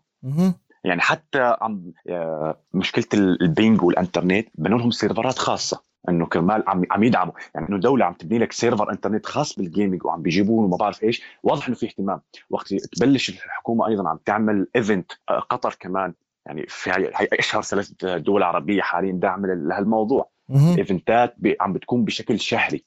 يعني 0.84 1.02
حتى 1.02 1.56
عم 1.62 1.92
آه، 2.10 2.58
مشكلة 2.74 3.06
ال- 3.14 3.42
ال 3.42 3.50
ping 3.50 3.84
والإنترنت 3.84 4.48
بنوا 4.56 4.80
لهم 4.80 4.92
سيرفرات 4.92 5.38
خاصة 5.38 5.84
إنه 6.10 6.26
كرمال 6.26 6.64
عم 6.68 6.84
عم 6.92 7.04
يدعموا. 7.04 7.34
يعني 7.56 7.70
إنه 7.70 7.78
دوله 7.78 8.06
عم 8.06 8.14
تبني 8.14 8.40
لك 8.40 8.52
server 8.52 8.92
إنترنت 8.92 9.26
خاص 9.26 9.56
بال 9.56 9.68
gaming 9.68 10.06
وعم 10.06 10.22
بيجيبون 10.22 10.64
وما 10.66 10.78
بعرف 10.78 11.04
إيش. 11.04 11.24
واضح 11.44 11.68
إنه 11.68 11.76
في 11.76 11.86
اهتمام. 11.86 12.22
وقت 12.50 12.74
تبلش 12.74 13.30
الحكومة 13.30 13.88
أيضا 13.88 14.10
عم 14.10 14.20
تعمل 14.26 14.68
event 14.76 15.12
قطر 15.50 15.76
كمان. 15.80 16.14
يعني 16.46 16.66
في 16.68 16.90
هاي 16.92 17.28
أشهر 17.34 17.62
ثلاث 17.62 17.92
دول 18.04 18.44
عربية 18.44 18.82
حاليا 18.82 19.12
داعمة 19.12 19.48
لهالموضوع. 19.48 20.30
ايفنتات 20.78 21.36
عم 21.62 21.74
بتكون 21.74 22.06
بشكل 22.06 22.40
شهري. 22.40 22.86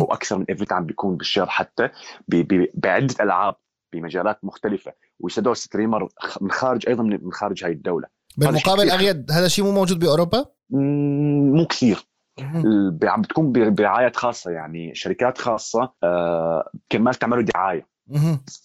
وأكثر 0.00 0.38
من 0.38 0.44
event 0.50 0.72
عم 0.72 0.86
بيكون 0.86 1.16
بالشهر 1.16 1.46
حتى 1.46 1.88
بعدة 2.74 3.14
ألعاب. 3.20 3.54
بمجالات 3.92 4.44
مختلفة 4.44 4.92
ويسدوا 5.20 5.54
streamer 5.54 6.08
من 6.40 6.50
خارج 6.50 6.88
أيضا 6.88 7.02
من 7.02 7.32
خارج 7.32 7.64
هاي 7.64 7.72
الدولة 7.72 8.08
بالمقابل. 8.36 8.90
أغيد 8.90 9.30
هذا 9.32 9.46
الشيء 9.46 9.64
مو 9.64 9.70
موجود 9.70 9.98
بأوروبا؟ 9.98 10.44
مم، 10.70 11.52
مو 11.56 11.66
كثير 11.66 12.06
عم 13.02 13.22
بتكون 13.22 13.52
برعايات 13.52 14.16
خاصة 14.16 14.50
يعني 14.50 14.94
شركات 14.94 15.38
خاصة 15.38 15.92
آه 16.02 16.70
كرمال 16.92 17.14
تعملوا 17.14 17.42
دعاية. 17.42 17.86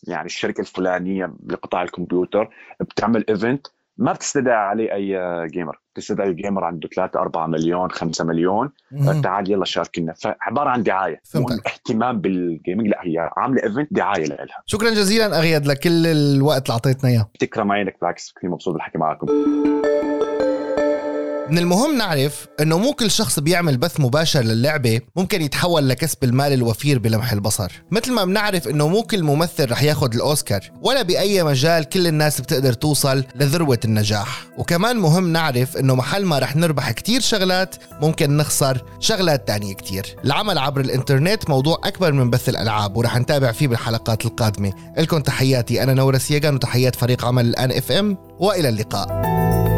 يعني 0.08 0.26
الشركة 0.26 0.62
الفلانية 0.62 1.34
بقطاع 1.40 1.84
الكمبيوتر 1.84 2.50
بتعمل 2.80 3.26
event 3.30 3.68
ما 4.02 4.14
بتستدعي 4.14 4.56
عليه 4.56 4.94
أي 4.94 5.18
gamer 5.48 5.80
بتستدعي 5.96 6.34
gamer 6.34 6.64
عنده 6.64 6.90
3 6.96 7.20
4 7.20 7.48
مليون 7.48 7.92
5 7.92 8.26
مليون. 8.26 8.70
تعال 9.24 9.52
يلا 9.52 9.66
شاركنا. 9.66 10.14
فعبارة 10.14 10.70
عن 10.70 10.84
دعاية. 10.84 11.22
مو 11.36 11.46
اهتمام 11.68 12.22
بال 12.22 12.38
gaming 12.38 12.88
لا 12.88 12.98
هي 13.02 13.30
عاملة 13.38 13.64
event 13.64 13.88
دعاية 13.92 14.26
لها 14.26 14.48
شكرا 14.66 14.90
جزيلا 14.90 15.40
أغيد 15.40 15.66
لكل 15.66 16.08
الوقت 16.08 16.66
اللي 16.66 16.74
أعطيتنا 16.74 17.10
إياه. 17.10 17.30
تكرم 17.40 17.72
عينك 17.72 17.98
بالعكس 18.02 18.34
كثير 18.38 18.50
مبسوط 18.50 18.74
بالحكي 18.74 18.98
معكم. 18.98 19.28
من 21.52 21.58
المهم 21.58 21.98
نعرف 21.98 22.48
إنه 22.62 22.78
مو 22.78 22.94
كل 22.94 23.12
شخص 23.12 23.40
بيعمل 23.40 23.78
بث 23.78 24.00
مباشر 24.00 24.42
للعبة 24.42 25.00
ممكن 25.16 25.42
يتحول 25.42 25.90
لكسب 25.90 26.24
المال 26.24 26.54
الوفير 26.54 27.00
بلمح 27.00 27.32
البصر. 27.32 27.72
مثل 27.92 28.12
ما 28.12 28.26
بنعرف 28.26 28.68
إنه 28.68 28.88
مو 28.88 29.04
كل 29.04 29.24
ممثل 29.24 29.72
رح 29.72 29.84
ياخد 29.84 30.14
الأوسكار 30.16 30.72
ولا 30.82 31.02
بأي 31.02 31.44
مجال 31.44 31.84
كل 31.84 32.08
الناس 32.08 32.42
بتقدر 32.42 32.74
توصل 32.74 33.24
لذروة 33.36 33.80
النجاح. 33.86 34.46
وكمان 34.58 34.98
مهم 34.98 35.34
نعرف 35.34 35.78
إنه 35.78 35.96
محل 35.96 36.26
ما 36.26 36.40
رح 36.40 36.56
نربح 36.56 36.92
كتير 36.92 37.22
شغلات 37.22 37.76
ممكن 38.02 38.38
نخسر 38.38 38.86
شغلات 39.00 39.48
تانية 39.48 39.74
كتير. 39.74 40.16
العمل 40.26 40.58
عبر 40.58 40.82
الإنترنت 40.82 41.50
موضوع 41.50 41.82
أكبر 41.84 42.12
من 42.12 42.30
بث 42.30 42.50
الألعاب 42.50 42.98
ورح 42.98 43.18
نتابع 43.18 43.52
فيه 43.52 43.68
بالحلقات 43.68 44.26
القادمة. 44.26 44.74
لكم 44.98 45.20
تحياتي 45.20 45.84
أنا 45.84 45.94
نورس 45.94 46.32
ياغان 46.32 46.56
وتحيات 46.56 46.96
فريق 46.96 47.26
عمل 47.26 47.46
الآن 47.46 47.72
اف 47.72 47.92
ام 47.92 48.18
وإلى 48.40 48.70
اللقاء. 48.70 49.71